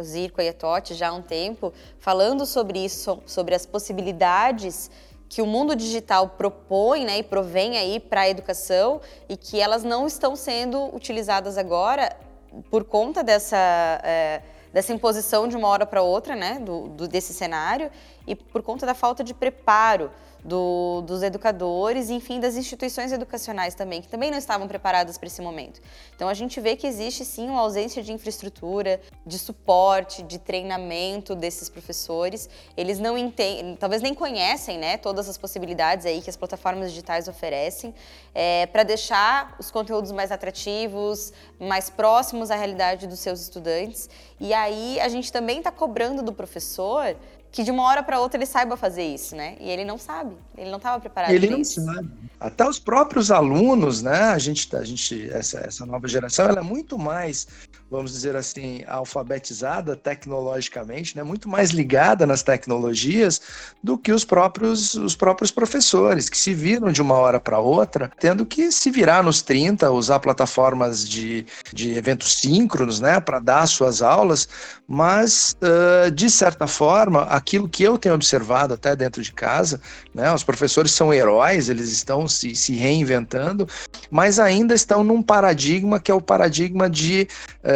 [0.00, 4.90] Zirco e a Totti já há um tempo, falando sobre isso, sobre as possibilidades
[5.32, 9.82] que o mundo digital propõe né, e provém aí para a educação e que elas
[9.82, 12.14] não estão sendo utilizadas agora
[12.70, 13.56] por conta dessa,
[14.04, 14.42] é,
[14.74, 17.90] dessa imposição de uma hora para outra né, do, do, desse cenário
[18.26, 20.10] e por conta da falta de preparo
[20.44, 25.40] do, dos educadores enfim, das instituições educacionais também, que também não estavam preparadas para esse
[25.40, 25.80] momento.
[26.14, 31.34] Então, a gente vê que existe, sim, uma ausência de infraestrutura, de suporte, de treinamento
[31.34, 32.48] desses professores.
[32.76, 37.28] Eles não entendem, talvez nem conhecem, né, todas as possibilidades aí que as plataformas digitais
[37.28, 37.94] oferecem,
[38.34, 44.08] é, para deixar os conteúdos mais atrativos, mais próximos à realidade dos seus estudantes.
[44.40, 47.16] E aí, a gente também está cobrando do professor
[47.52, 49.56] que de uma hora para outra ele saiba fazer isso, né?
[49.60, 51.30] E ele não sabe, ele não estava preparado.
[51.30, 51.84] Ele não isso.
[51.84, 52.08] sabe.
[52.40, 54.22] Até os próprios alunos, né?
[54.30, 57.46] A gente, a gente essa, essa nova geração, ela é muito mais
[57.92, 63.42] vamos dizer assim, alfabetizada tecnologicamente, né, muito mais ligada nas tecnologias
[63.82, 68.10] do que os próprios, os próprios professores, que se viram de uma hora para outra,
[68.18, 73.66] tendo que se virar nos 30, usar plataformas de, de eventos síncronos né, para dar
[73.66, 74.48] suas aulas,
[74.88, 79.78] mas, uh, de certa forma, aquilo que eu tenho observado até dentro de casa,
[80.14, 83.68] né, os professores são heróis, eles estão se, se reinventando,
[84.10, 87.28] mas ainda estão num paradigma que é o paradigma de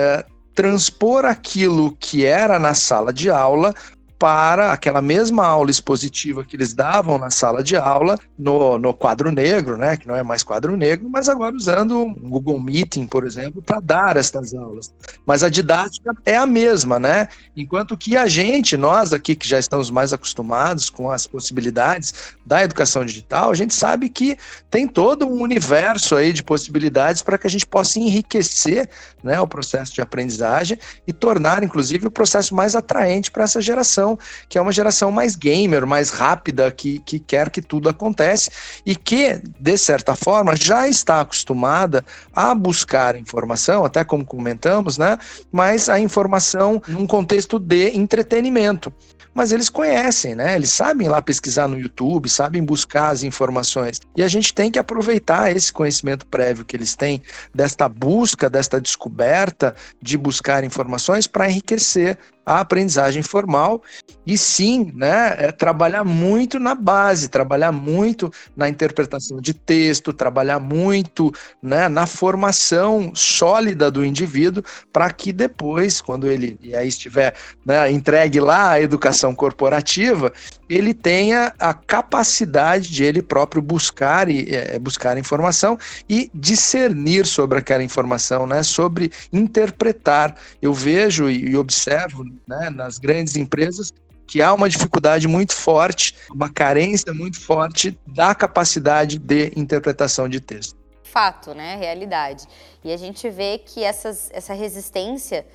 [0.07, 3.75] é, transpor aquilo que era na sala de aula
[4.19, 9.31] para aquela mesma aula expositiva que eles davam na sala de aula, no, no quadro
[9.31, 13.27] negro, né, que não é mais quadro negro, mas agora usando um Google Meeting, por
[13.27, 14.93] exemplo, para dar estas aulas.
[15.27, 17.29] Mas a didática é a mesma, né?
[17.57, 22.63] Enquanto que a gente, nós aqui que já estamos mais acostumados com as possibilidades da
[22.63, 24.39] educação digital, a gente sabe que
[24.71, 28.89] tem todo um universo aí de possibilidades para que a gente possa enriquecer
[29.23, 34.06] né, o processo de aprendizagem e tornar, inclusive, o processo mais atraente para essa geração
[34.07, 38.51] geração que é uma geração mais gamer, mais rápida, que, que quer que tudo acontece
[38.85, 45.19] e que, de certa forma, já está acostumada a buscar informação, até como comentamos, né?
[45.51, 48.93] Mas a informação num contexto de entretenimento
[49.35, 50.57] mas eles conhecem, né?
[50.57, 54.01] Eles sabem lá pesquisar no YouTube, sabem buscar as informações.
[54.17, 57.21] E a gente tem que aproveitar esse conhecimento prévio que eles têm
[57.55, 62.17] desta busca, desta descoberta de buscar informações para enriquecer
[62.47, 63.83] a aprendizagem formal
[64.25, 70.61] e sim, né, é trabalhar muito na base, trabalhar muito na interpretação de texto, trabalhar
[70.61, 77.35] muito né, na formação sólida do indivíduo para que depois, quando ele e aí estiver
[77.65, 80.33] né, entregue lá a educação corporativa,
[80.69, 87.59] ele tenha a capacidade de ele próprio buscar e é, buscar informação e discernir sobre
[87.59, 90.37] aquela informação, né, sobre interpretar.
[90.61, 93.93] Eu vejo e observo né, nas grandes empresas
[94.27, 100.41] que há uma dificuldade muito forte, uma carência muito forte da capacidade de interpretação de
[100.41, 100.77] texto.
[101.05, 101.77] Fato, né?
[101.77, 102.45] Realidade.
[102.85, 105.47] E a gente vê que essas, essa resistência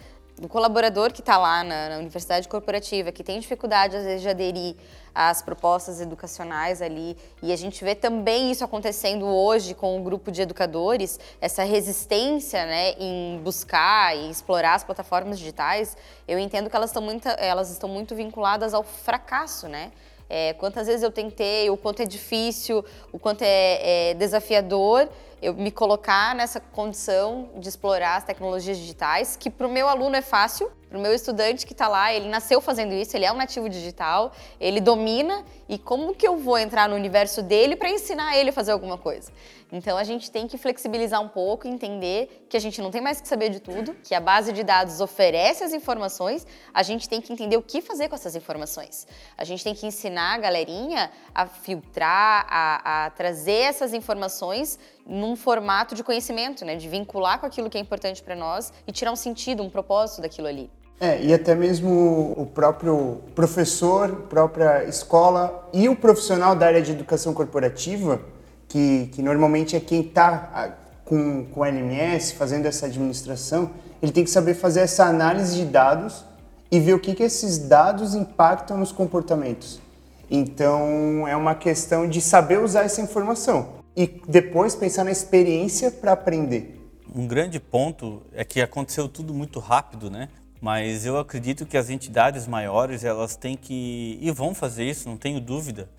[0.41, 4.29] do colaborador que está lá na, na, universidade corporativa, que tem dificuldade às vezes de
[4.29, 4.75] aderir
[5.13, 10.31] às propostas educacionais ali, e a gente vê também isso acontecendo hoje com o grupo
[10.31, 15.95] de educadores, essa resistência né, em buscar e explorar as plataformas digitais,
[16.27, 19.91] eu entendo que elas estão muito, elas estão muito vinculadas ao fracasso, né?
[20.33, 25.09] É, quantas vezes eu tentei, o quanto é difícil, o quanto é, é desafiador
[25.41, 30.15] eu me colocar nessa condição de explorar as tecnologias digitais, que para o meu aluno
[30.15, 33.31] é fácil, para o meu estudante que está lá, ele nasceu fazendo isso, ele é
[33.31, 37.89] um nativo digital, ele domina e como que eu vou entrar no universo dele para
[37.89, 39.31] ensinar ele a fazer alguma coisa?
[39.71, 43.21] Então a gente tem que flexibilizar um pouco, entender que a gente não tem mais
[43.21, 47.21] que saber de tudo, que a base de dados oferece as informações, a gente tem
[47.21, 49.07] que entender o que fazer com essas informações.
[49.37, 55.35] A gente tem que ensinar a galerinha a filtrar, a, a trazer essas informações num
[55.35, 56.75] formato de conhecimento, né?
[56.75, 60.21] De vincular com aquilo que é importante para nós e tirar um sentido, um propósito
[60.21, 60.69] daquilo ali.
[60.99, 66.91] É, e até mesmo o próprio professor, própria escola e o profissional da área de
[66.91, 68.21] educação corporativa,
[68.67, 74.23] que, que normalmente é quem está com, com a LMS, fazendo essa administração, ele tem
[74.23, 76.23] que saber fazer essa análise de dados
[76.71, 79.81] e ver o que, que esses dados impactam nos comportamentos.
[80.29, 86.13] Então, é uma questão de saber usar essa informação e depois pensar na experiência para
[86.13, 86.79] aprender.
[87.13, 90.29] Um grande ponto é que aconteceu tudo muito rápido, né?
[90.61, 95.17] Mas eu acredito que as entidades maiores, elas têm que, e vão fazer isso, não
[95.17, 95.89] tenho dúvida,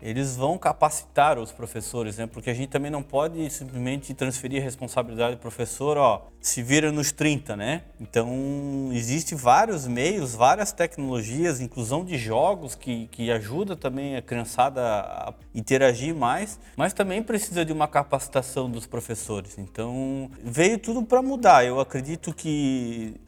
[0.00, 2.26] eles vão capacitar os professores, né?
[2.26, 6.92] Porque a gente também não pode simplesmente transferir a responsabilidade do professor, ó, se vira
[6.92, 7.82] nos 30, né?
[8.00, 14.80] Então, existe vários meios, várias tecnologias, inclusão de jogos que, que ajuda também a criançada
[14.82, 19.58] a interagir mais, mas também precisa de uma capacitação dos professores.
[19.58, 21.64] Então, veio tudo para mudar.
[21.64, 23.20] Eu acredito que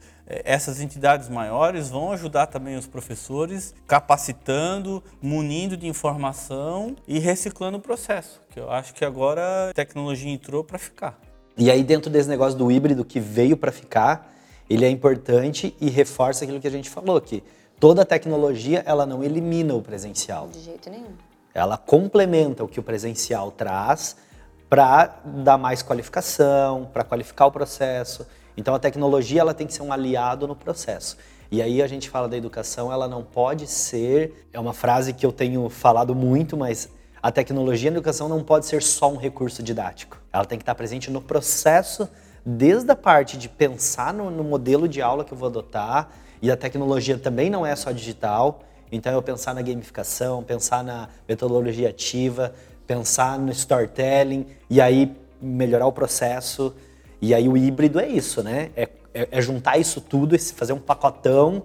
[0.45, 7.81] essas entidades maiores vão ajudar também os professores, capacitando, munindo de informação e reciclando o
[7.81, 11.19] processo, que eu acho que agora a tecnologia entrou para ficar.
[11.57, 14.33] E aí dentro desse negócio do híbrido que veio para ficar,
[14.69, 17.43] ele é importante e reforça aquilo que a gente falou, que
[17.79, 20.47] toda tecnologia ela não elimina o presencial.
[20.47, 21.11] De jeito nenhum.
[21.53, 24.15] Ela complementa o que o presencial traz
[24.69, 28.25] para dar mais qualificação, para qualificar o processo.
[28.61, 31.17] Então a tecnologia ela tem que ser um aliado no processo.
[31.49, 35.25] E aí a gente fala da educação, ela não pode ser, é uma frase que
[35.25, 36.87] eu tenho falado muito, mas
[37.23, 40.15] a tecnologia na educação não pode ser só um recurso didático.
[40.31, 42.07] Ela tem que estar presente no processo
[42.45, 46.51] desde a parte de pensar no, no modelo de aula que eu vou adotar, e
[46.51, 51.89] a tecnologia também não é só digital, então eu pensar na gamificação, pensar na metodologia
[51.89, 52.53] ativa,
[52.85, 56.73] pensar no storytelling, e aí melhorar o processo.
[57.21, 58.71] E aí o híbrido é isso, né?
[58.75, 61.63] É, é, é juntar isso tudo, fazer um pacotão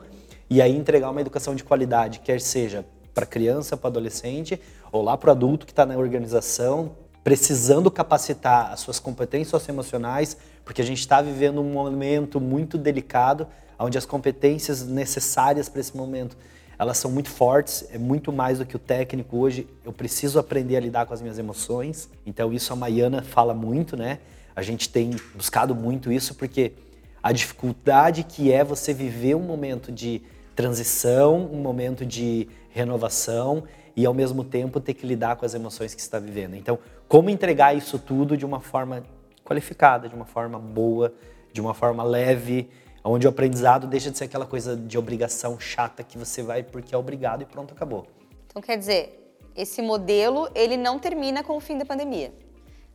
[0.50, 4.60] e aí entregar uma educação de qualidade, quer seja para criança, para adolescente,
[4.92, 6.92] ou lá para o adulto que está na organização,
[7.24, 13.46] precisando capacitar as suas competências socioemocionais, porque a gente está vivendo um momento muito delicado,
[13.78, 16.36] onde as competências necessárias para esse momento
[16.78, 19.66] elas são muito fortes, é muito mais do que o técnico hoje.
[19.84, 22.10] Eu preciso aprender a lidar com as minhas emoções.
[22.24, 24.18] Então isso a Maiana fala muito, né?
[24.56, 26.72] A gente tem buscado muito isso porque
[27.22, 30.22] a dificuldade que é você viver um momento de
[30.54, 33.64] transição, um momento de renovação
[33.94, 36.54] e ao mesmo tempo ter que lidar com as emoções que está vivendo.
[36.54, 39.02] Então, como entregar isso tudo de uma forma
[39.44, 41.12] qualificada, de uma forma boa,
[41.52, 42.70] de uma forma leve,
[43.04, 46.94] onde o aprendizado deixa de ser aquela coisa de obrigação chata que você vai porque
[46.94, 48.06] é obrigado e pronto, acabou.
[48.46, 52.32] Então, quer dizer, esse modelo, ele não termina com o fim da pandemia.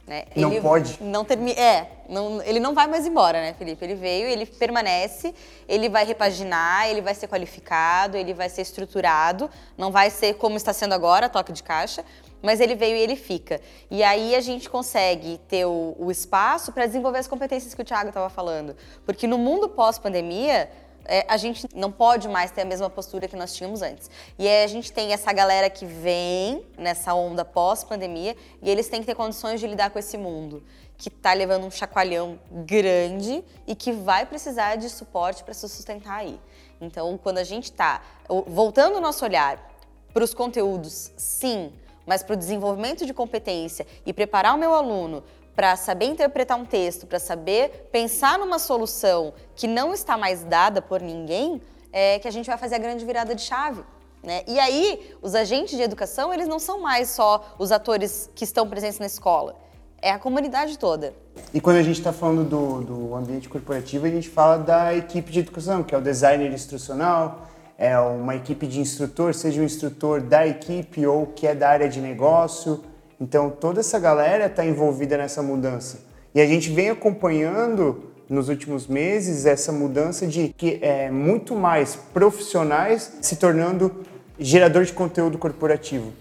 [0.08, 0.26] Né?
[0.36, 0.98] Não ele pode?
[1.02, 3.86] Não termi é, não, ele não vai mais embora, né, Felipe?
[3.86, 5.34] Ele veio, ele permanece,
[5.68, 10.58] ele vai repaginar, ele vai ser qualificado, ele vai ser estruturado, não vai ser como
[10.58, 12.04] está sendo agora, toque de caixa,
[12.42, 13.62] mas ele veio e ele fica.
[13.90, 17.86] E aí a gente consegue ter o, o espaço para desenvolver as competências que o
[17.86, 18.76] Thiago estava falando.
[19.06, 20.70] Porque no mundo pós-pandemia,
[21.06, 24.10] é, a gente não pode mais ter a mesma postura que nós tínhamos antes.
[24.38, 29.02] E aí a gente tem essa galera que vem nessa onda pós-pandemia e eles têm
[29.02, 30.64] que ter condições de lidar com esse mundo
[30.98, 36.20] que está levando um chacoalhão grande e que vai precisar de suporte para se sustentar
[36.20, 36.40] aí.
[36.80, 38.02] Então, quando a gente está
[38.48, 39.72] voltando o nosso olhar
[40.14, 41.74] para os conteúdos, sim,
[42.06, 45.24] mas para o desenvolvimento de competência e preparar o meu aluno
[45.56, 50.82] para saber interpretar um texto, para saber pensar numa solução que não está mais dada
[50.82, 51.62] por ninguém,
[51.92, 53.84] é que a gente vai fazer a grande virada de chave.
[54.24, 54.44] Né?
[54.48, 58.68] E aí, os agentes de educação, eles não são mais só os atores que estão
[58.68, 59.56] presentes na escola,
[60.02, 61.14] é a comunidade toda.
[61.54, 65.32] E quando a gente está falando do, do ambiente corporativo, a gente fala da equipe
[65.32, 70.22] de educação, que é o designer instrucional, é uma equipe de instrutor, seja um instrutor
[70.22, 72.84] da equipe ou que é da área de negócio,
[73.22, 76.00] então toda essa galera está envolvida nessa mudança.
[76.34, 81.96] E a gente vem acompanhando nos últimos meses essa mudança de que é muito mais
[81.96, 84.04] profissionais se tornando
[84.40, 86.12] gerador de conteúdo corporativo.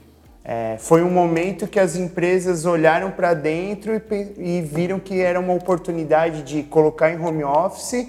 [0.45, 5.41] É, foi um momento que as empresas olharam para dentro e, e viram que era
[5.41, 8.09] uma oportunidade de colocar em home office,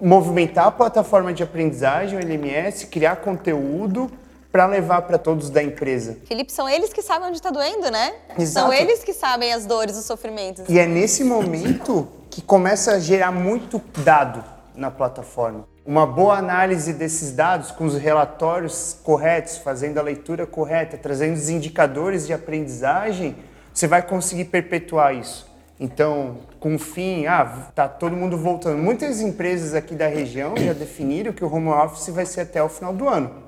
[0.00, 4.10] movimentar a plataforma de aprendizagem, o LMS, criar conteúdo
[4.54, 6.16] para levar para todos da empresa.
[6.26, 8.14] Felipe, são eles que sabem onde está doendo, né?
[8.38, 8.66] Exato.
[8.66, 10.64] São eles que sabem as dores, os sofrimentos.
[10.68, 14.44] E é nesse momento que começa a gerar muito dado
[14.76, 15.66] na plataforma.
[15.84, 21.48] Uma boa análise desses dados, com os relatórios corretos, fazendo a leitura correta, trazendo os
[21.48, 23.34] indicadores de aprendizagem,
[23.72, 25.52] você vai conseguir perpetuar isso.
[25.80, 28.78] Então, com o fim, ah, tá todo mundo voltando.
[28.78, 32.68] Muitas empresas aqui da região já definiram que o home office vai ser até o
[32.68, 33.43] final do ano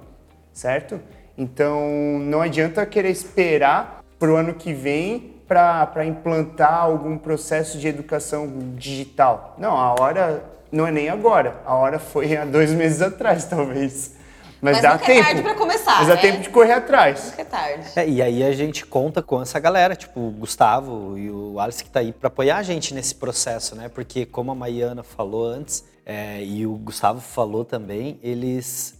[0.56, 0.98] certo?
[1.36, 7.86] Então não adianta querer esperar para o ano que vem para implantar algum processo de
[7.86, 9.54] educação digital.
[9.58, 10.42] Não, a hora
[10.72, 14.16] não é nem agora, a hora foi há dois meses atrás, talvez.
[14.60, 15.20] Mas, Mas dá nunca tempo.
[15.20, 15.98] é tarde para começar.
[15.98, 16.14] Mas né?
[16.14, 17.26] dá tempo de correr atrás.
[17.26, 17.88] Nunca é tarde.
[17.94, 21.84] É, e aí a gente conta com essa galera, tipo o Gustavo e o Alice
[21.84, 23.90] que tá aí para apoiar a gente nesse processo, né?
[23.90, 28.95] Porque como a Maiana falou antes é, e o Gustavo falou também, eles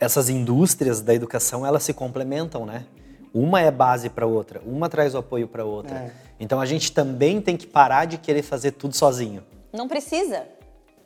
[0.00, 2.86] essas indústrias da educação elas se complementam, né?
[3.32, 5.96] Uma é base para outra, uma traz o apoio para outra.
[5.96, 6.12] É.
[6.40, 9.42] Então a gente também tem que parar de querer fazer tudo sozinho.
[9.72, 10.44] Não precisa.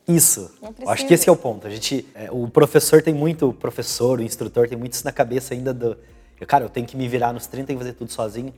[0.07, 0.53] Isso.
[0.61, 0.93] Não Eu precisa.
[0.93, 1.67] Acho que esse é o ponto.
[1.67, 5.13] A gente, é, o professor tem muito, o professor, o instrutor tem muito isso na
[5.13, 5.97] cabeça ainda do,
[6.43, 8.53] eu, cara, eu tenho que me virar nos 30 e fazer tudo sozinho.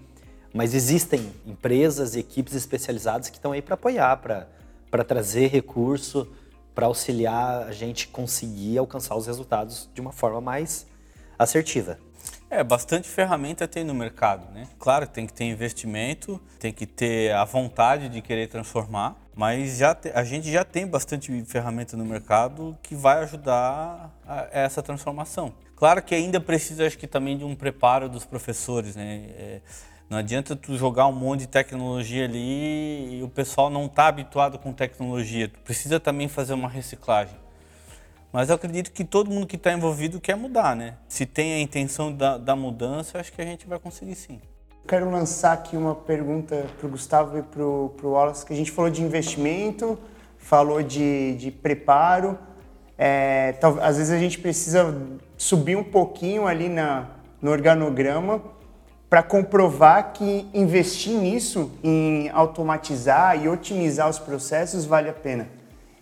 [0.55, 4.16] Mas existem empresas e equipes especializadas que estão aí para apoiar,
[4.90, 6.27] para trazer recurso,
[6.75, 10.87] para auxiliar a gente conseguir alcançar os resultados de uma forma mais
[11.39, 11.99] assertiva.
[12.51, 14.69] É, bastante ferramenta tem no mercado, né?
[14.79, 19.94] Claro, tem que ter investimento, tem que ter a vontade de querer transformar, mas já
[19.94, 25.53] te, a gente já tem bastante ferramenta no mercado que vai ajudar a, essa transformação.
[25.75, 29.25] Claro que ainda precisa, acho que também de um preparo dos professores, né?
[29.37, 29.61] É,
[30.09, 34.59] não adianta tu jogar um monte de tecnologia ali e o pessoal não está habituado
[34.59, 35.48] com tecnologia.
[35.48, 37.37] Tu precisa também fazer uma reciclagem.
[38.31, 40.94] Mas eu acredito que todo mundo que está envolvido quer mudar, né?
[41.09, 44.40] Se tem a intenção da, da mudança, acho que a gente vai conseguir sim.
[44.87, 48.71] Quero lançar aqui uma pergunta para o Gustavo e para o Wallace, que a gente
[48.71, 49.98] falou de investimento,
[50.37, 52.38] falou de, de preparo.
[52.98, 54.94] É, tal, às vezes a gente precisa
[55.37, 57.09] subir um pouquinho ali na,
[57.40, 58.42] no organograma
[59.15, 65.46] para comprovar que investir nisso, em automatizar e otimizar os processos, vale a pena.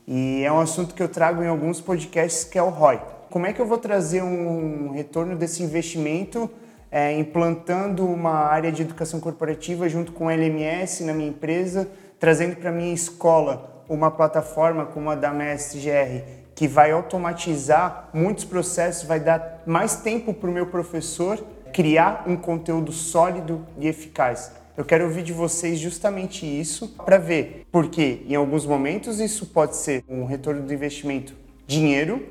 [0.09, 3.03] E é um assunto que eu trago em alguns podcasts, que é o ROI.
[3.29, 6.49] Como é que eu vou trazer um retorno desse investimento
[6.91, 12.57] é, implantando uma área de educação corporativa junto com o LMS na minha empresa, trazendo
[12.57, 19.21] para minha escola uma plataforma como a da MSGR, que vai automatizar muitos processos, vai
[19.21, 21.39] dar mais tempo para o meu professor
[21.73, 24.53] criar um conteúdo sólido e eficaz.
[24.77, 29.77] Eu quero ouvir de vocês justamente isso para ver, porque em alguns momentos isso pode
[29.77, 31.35] ser um retorno do investimento
[31.67, 32.27] dinheiro,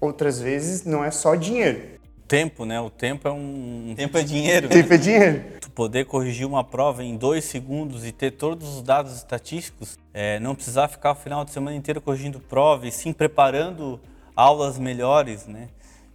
[0.00, 1.92] outras vezes não é só dinheiro.
[2.26, 2.80] Tempo, né?
[2.80, 3.92] O tempo é um.
[3.94, 4.68] Tempo é dinheiro.
[4.68, 5.42] Tempo é dinheiro.
[5.60, 10.40] Tu poder corrigir uma prova em dois segundos e ter todos os dados estatísticos, é,
[10.40, 14.00] não precisar ficar o final de semana inteiro corrigindo prova e sim preparando
[14.34, 15.68] aulas melhores, né?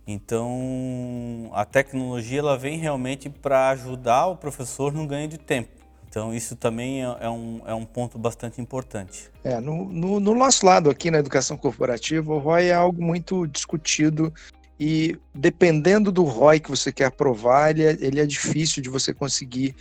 [0.08, 5.70] Então, a tecnologia ela vem realmente para ajudar o professor no ganho de tempo.
[6.10, 9.30] Então, isso também é, é um, é um ponto bastante importante.
[9.44, 13.46] É, no, no, no nosso lado aqui na educação corporativa, o ROI é algo muito
[13.46, 14.34] discutido
[14.80, 19.14] e dependendo do ROI que você quer aprovar, ele é, ele é difícil de você
[19.14, 19.76] conseguir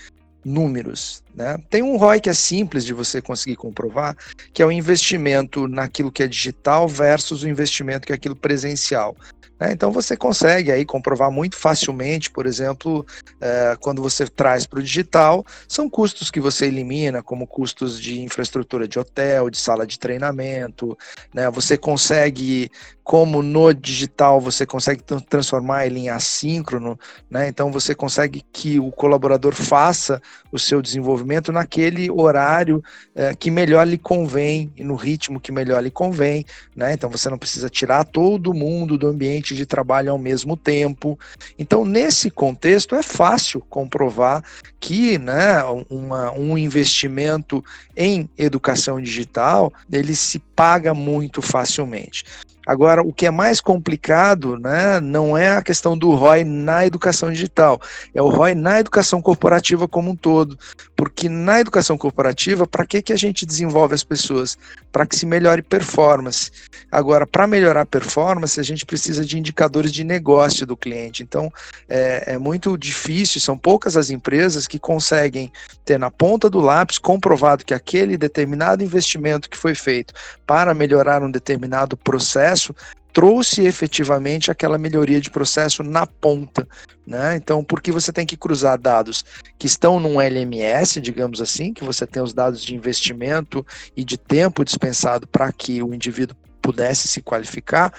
[0.45, 1.22] números.
[1.35, 1.59] Né?
[1.68, 4.16] Tem um ROI que é simples de você conseguir comprovar,
[4.53, 9.16] que é o investimento naquilo que é digital versus o investimento que é aquilo presencial.
[9.59, 9.72] Né?
[9.72, 13.07] Então você consegue aí comprovar muito facilmente, por exemplo,
[13.40, 18.20] é, quando você traz para o digital, são custos que você elimina, como custos de
[18.20, 20.96] infraestrutura de hotel, de sala de treinamento,
[21.32, 21.50] né?
[21.50, 22.70] Você consegue,
[23.07, 26.98] como no digital, você consegue transformar ele em assíncrono,
[27.30, 27.46] né?
[27.46, 32.82] Então você consegue que o colaborador faça o seu desenvolvimento naquele horário
[33.14, 36.44] é, que melhor lhe convém e no ritmo que melhor lhe convém,
[36.74, 36.94] né?
[36.94, 41.16] Então você não precisa tirar todo mundo do ambiente de trabalho ao mesmo tempo.
[41.57, 44.42] Então, nesse contexto, é fácil comprovar
[44.80, 47.64] que né, uma, um investimento
[47.96, 52.24] em educação digital ele se paga muito facilmente.
[52.66, 57.30] Agora, o que é mais complicado né, não é a questão do ROI na educação
[57.30, 57.80] digital,
[58.12, 60.58] é o ROI na educação corporativa como um todo.
[60.97, 64.57] Porque na educação corporativa, para que, que a gente desenvolve as pessoas?
[64.90, 66.51] Para que se melhore performance.
[66.90, 71.22] Agora, para melhorar performance, a gente precisa de indicadores de negócio do cliente.
[71.22, 71.53] Então,
[71.86, 75.53] é, é muito difícil, são poucas as empresas que conseguem
[75.84, 80.14] ter na ponta do lápis comprovado que aquele determinado investimento que foi feito
[80.47, 82.74] para melhorar um determinado processo
[83.16, 86.68] trouxe efetivamente aquela melhoria de processo na ponta.
[87.06, 87.36] Né?
[87.36, 89.24] Então, porque você tem que cruzar dados
[89.58, 93.64] que estão num LMS, digamos assim, que você tem os dados de investimento
[93.96, 97.90] e de tempo dispensado para que o indivíduo pudesse se qualificar,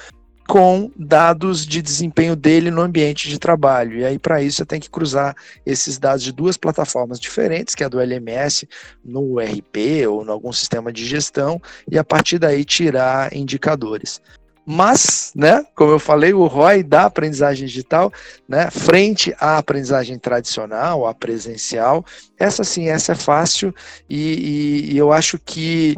[0.47, 3.97] com dados de desempenho dele no ambiente de trabalho.
[3.97, 7.81] E aí, para isso, você tem que cruzar esses dados de duas plataformas diferentes, que
[7.81, 8.69] é a do LMS
[9.03, 11.59] no RP ou em algum sistema de gestão,
[11.91, 14.21] e a partir daí tirar indicadores.
[14.69, 18.11] Mas, né, como eu falei, o ROI da aprendizagem digital,
[18.45, 22.05] né, frente à aprendizagem tradicional, à presencial,
[22.37, 23.73] essa sim, essa é fácil.
[24.09, 24.17] E,
[24.89, 25.95] e, e eu acho que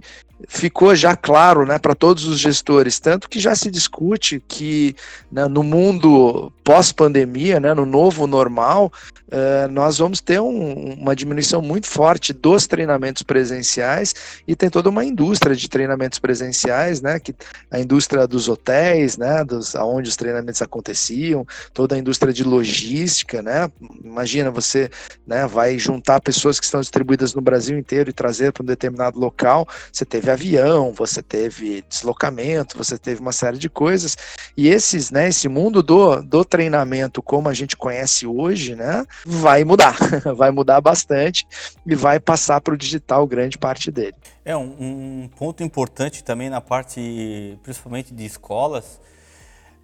[0.47, 4.95] ficou já claro né, para todos os gestores, tanto que já se discute que
[5.31, 8.91] né, no mundo pós-pandemia, né, no novo normal,
[9.27, 14.13] uh, nós vamos ter um, uma diminuição muito forte dos treinamentos presenciais
[14.47, 17.35] e tem toda uma indústria de treinamentos presenciais, né, que
[17.71, 23.41] a indústria dos hotéis, né, dos, onde os treinamentos aconteciam, toda a indústria de logística,
[23.41, 23.69] né,
[24.03, 24.89] imagina você
[25.25, 29.19] né, vai juntar pessoas que estão distribuídas no Brasil inteiro e trazer para um determinado
[29.19, 34.17] local, você teve avião, você teve deslocamento, você teve uma série de coisas
[34.55, 39.05] e esses, né, esse mundo do, do treinamento treinamento como a gente conhece hoje, né,
[39.25, 39.95] vai mudar,
[40.35, 41.47] vai mudar bastante
[41.85, 44.15] e vai passar para o digital grande parte dele.
[44.43, 48.99] É um, um, ponto importante também na parte, principalmente de escolas,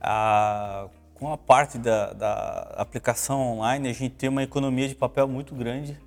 [0.02, 5.28] a, com a parte da, da aplicação online, a gente tem uma economia de papel
[5.28, 5.98] muito grande,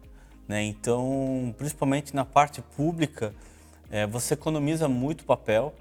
[0.46, 0.62] né?
[0.62, 3.34] Então, principalmente na parte pública,
[3.90, 5.74] é, você economiza muito papel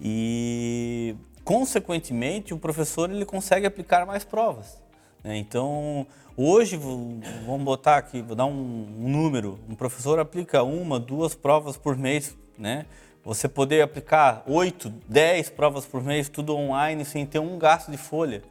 [0.00, 1.16] e
[1.48, 4.82] consequentemente, o professor ele consegue aplicar mais provas.
[5.24, 5.38] Né?
[5.38, 6.06] Então,
[6.36, 11.74] hoje, vamos botar aqui, vou dar um, um, número, um professor aplica uma, duas provas
[11.74, 12.84] por mês, né?
[13.24, 17.96] Você poder aplicar oito, dez provas por mês, tudo online, sem ter um gasto de
[17.96, 18.42] folha.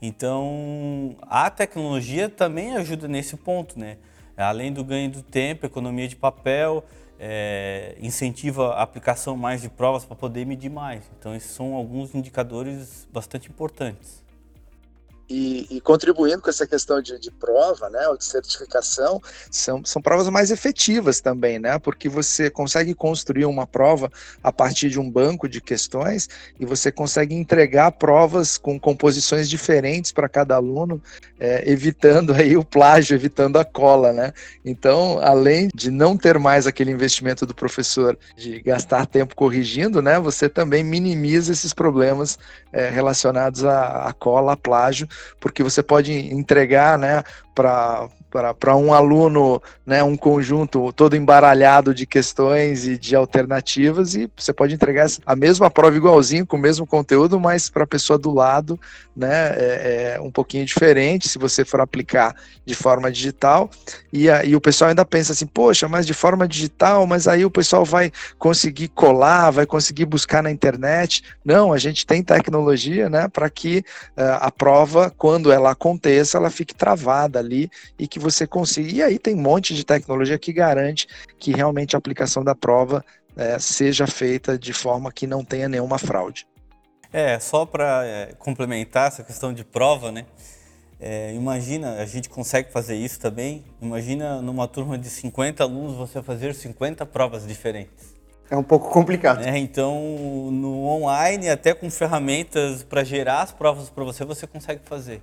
[0.00, 3.98] Então, a tecnologia também ajuda nesse ponto, né?
[4.34, 6.82] Além do ganho do tempo, economia de papel,
[7.18, 11.02] é, incentiva a aplicação mais de provas para poder medir mais.
[11.18, 14.24] Então, esses são alguns indicadores bastante importantes.
[15.28, 19.20] E, e, contribuindo com essa questão de, de, prova, né, ou de certificação,
[19.50, 24.10] são, são provas mais efetivas também, né, porque você consegue construir uma prova
[24.42, 30.12] a partir de um banco de questões e você consegue entregar provas com composições diferentes
[30.12, 31.02] para cada aluno,
[31.38, 34.32] é, evitando aí o plágio, evitando a cola, né.
[34.64, 40.18] Então, além de não ter mais aquele investimento do professor de gastar tempo corrigindo, né,
[40.18, 42.38] você também minimiza esses problemas
[42.72, 45.08] é, relacionados à, cola, a plágio,
[45.40, 47.22] porque você pode entregar né,
[47.54, 54.30] para para um aluno né, um conjunto todo embaralhado de questões e de alternativas e
[54.36, 58.18] você pode entregar a mesma prova igualzinho, com o mesmo conteúdo, mas para a pessoa
[58.18, 58.78] do lado
[59.16, 63.70] né, é, é, um pouquinho diferente se você for aplicar de forma digital.
[64.12, 67.44] E, a, e o pessoal ainda pensa assim, poxa, mas de forma digital, mas aí
[67.44, 71.24] o pessoal vai conseguir colar, vai conseguir buscar na internet.
[71.44, 73.78] Não, a gente tem tecnologia né, para que
[74.16, 78.90] uh, a prova, quando ela aconteça, ela fique travada ali e que que você consiga.
[78.90, 81.06] E aí tem um monte de tecnologia que garante
[81.38, 83.04] que realmente a aplicação da prova
[83.36, 86.46] é, seja feita de forma que não tenha nenhuma fraude.
[87.12, 90.26] É, só para é, complementar essa questão de prova, né?
[91.00, 93.64] É, imagina, a gente consegue fazer isso também.
[93.80, 98.18] Imagina numa turma de 50 alunos você fazer 50 provas diferentes.
[98.50, 99.42] É um pouco complicado.
[99.42, 104.80] É, então, no online, até com ferramentas para gerar as provas para você, você consegue
[104.84, 105.22] fazer.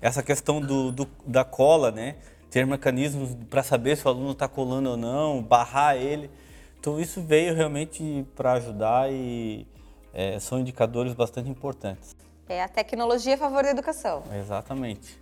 [0.00, 2.16] Essa questão do, do, da cola, né?
[2.50, 6.30] Ter mecanismos para saber se o aluno está colando ou não, barrar ele.
[6.78, 9.66] Então isso veio realmente para ajudar e
[10.14, 12.14] é, são indicadores bastante importantes.
[12.48, 14.22] É a tecnologia a favor da educação.
[14.40, 15.18] Exatamente.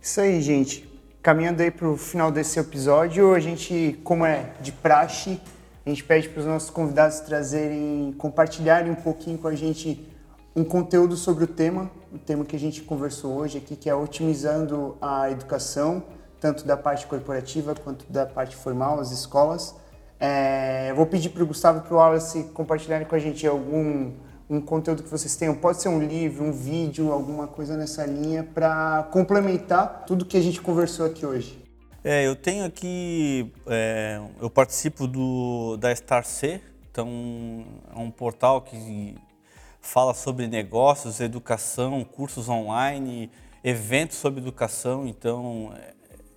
[0.00, 0.86] Isso aí, gente.
[1.22, 5.40] Caminhando aí para o final desse episódio, a gente, como é de praxe,
[5.86, 10.06] a gente pede para os nossos convidados trazerem, compartilharem um pouquinho com a gente
[10.54, 13.94] um conteúdo sobre o tema, o tema que a gente conversou hoje aqui, que é
[13.94, 16.04] otimizando a educação
[16.44, 19.74] tanto da parte corporativa quanto da parte formal, as escolas.
[20.20, 24.12] É, vou pedir para o Gustavo e para o Wallace compartilharem com a gente algum
[24.50, 25.54] um conteúdo que vocês tenham.
[25.54, 30.40] Pode ser um livro, um vídeo, alguma coisa nessa linha para complementar tudo que a
[30.42, 31.64] gente conversou aqui hoje.
[32.04, 39.14] É, eu tenho aqui, é, eu participo do da StarC, então é um portal que
[39.80, 43.30] fala sobre negócios, educação, cursos online,
[43.64, 45.72] eventos sobre educação, então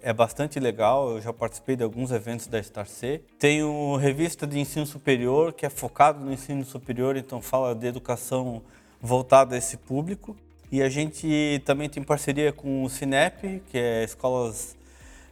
[0.02, 3.22] é bastante legal, eu já participei de alguns eventos da StarC.
[3.40, 8.62] Tenho revista de ensino superior, que é focado no ensino superior, então fala de educação
[9.02, 10.36] voltada a esse público.
[10.72, 14.76] E a gente também tem parceria com o Cinep, que é escolas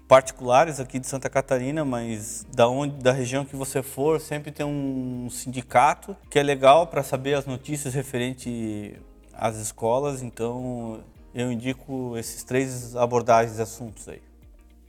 [0.07, 4.65] particulares aqui de Santa Catarina, mas da onde da região que você for, sempre tem
[4.65, 8.95] um sindicato que é legal para saber as notícias referente
[9.33, 11.01] às escolas, então
[11.33, 14.21] eu indico esses três abordagens de assuntos aí.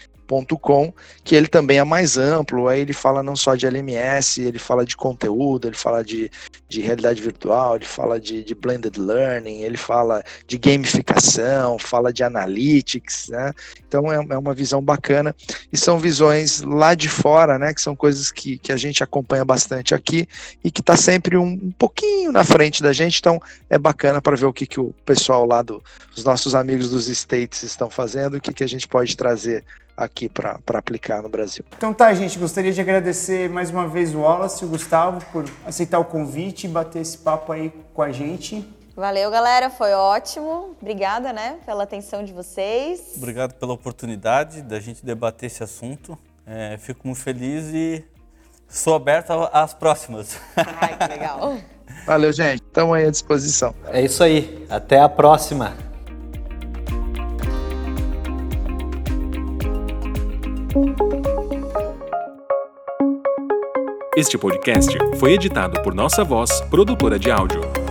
[0.59, 4.59] com que ele também é mais amplo, aí ele fala não só de LMS, ele
[4.59, 6.31] fala de conteúdo, ele fala de,
[6.67, 12.23] de realidade virtual, ele fala de, de blended learning, ele fala de gamificação, fala de
[12.23, 13.53] analytics, né?
[13.87, 15.35] Então é, é uma visão bacana
[15.71, 17.73] e são visões lá de fora, né?
[17.73, 20.27] Que são coisas que, que a gente acompanha bastante aqui
[20.63, 24.35] e que está sempre um, um, pouquinho na frente da gente, então é bacana para
[24.35, 25.83] ver o que, que o pessoal lá, do,
[26.15, 29.63] os nossos amigos dos States estão fazendo, o que, que a gente pode trazer
[29.95, 31.63] aqui para aplicar no Brasil.
[31.77, 35.45] Então tá, gente, gostaria de agradecer mais uma vez o Wallace e o Gustavo por
[35.65, 38.67] aceitar o convite e bater esse papo aí com a gente.
[38.95, 40.75] Valeu, galera, foi ótimo.
[40.81, 43.13] Obrigada, né, pela atenção de vocês.
[43.17, 46.17] Obrigado pela oportunidade da gente debater esse assunto.
[46.47, 48.05] É, fico muito feliz e
[48.67, 50.37] sou aberto às próximas.
[50.55, 51.57] Ai, que legal.
[52.05, 52.61] Valeu, gente.
[52.61, 53.73] Estamos aí à disposição.
[53.87, 54.65] É isso aí.
[54.69, 55.75] Até a próxima.
[64.17, 67.84] Este podcast foi editado por Nossa Voz, produtora de áudio.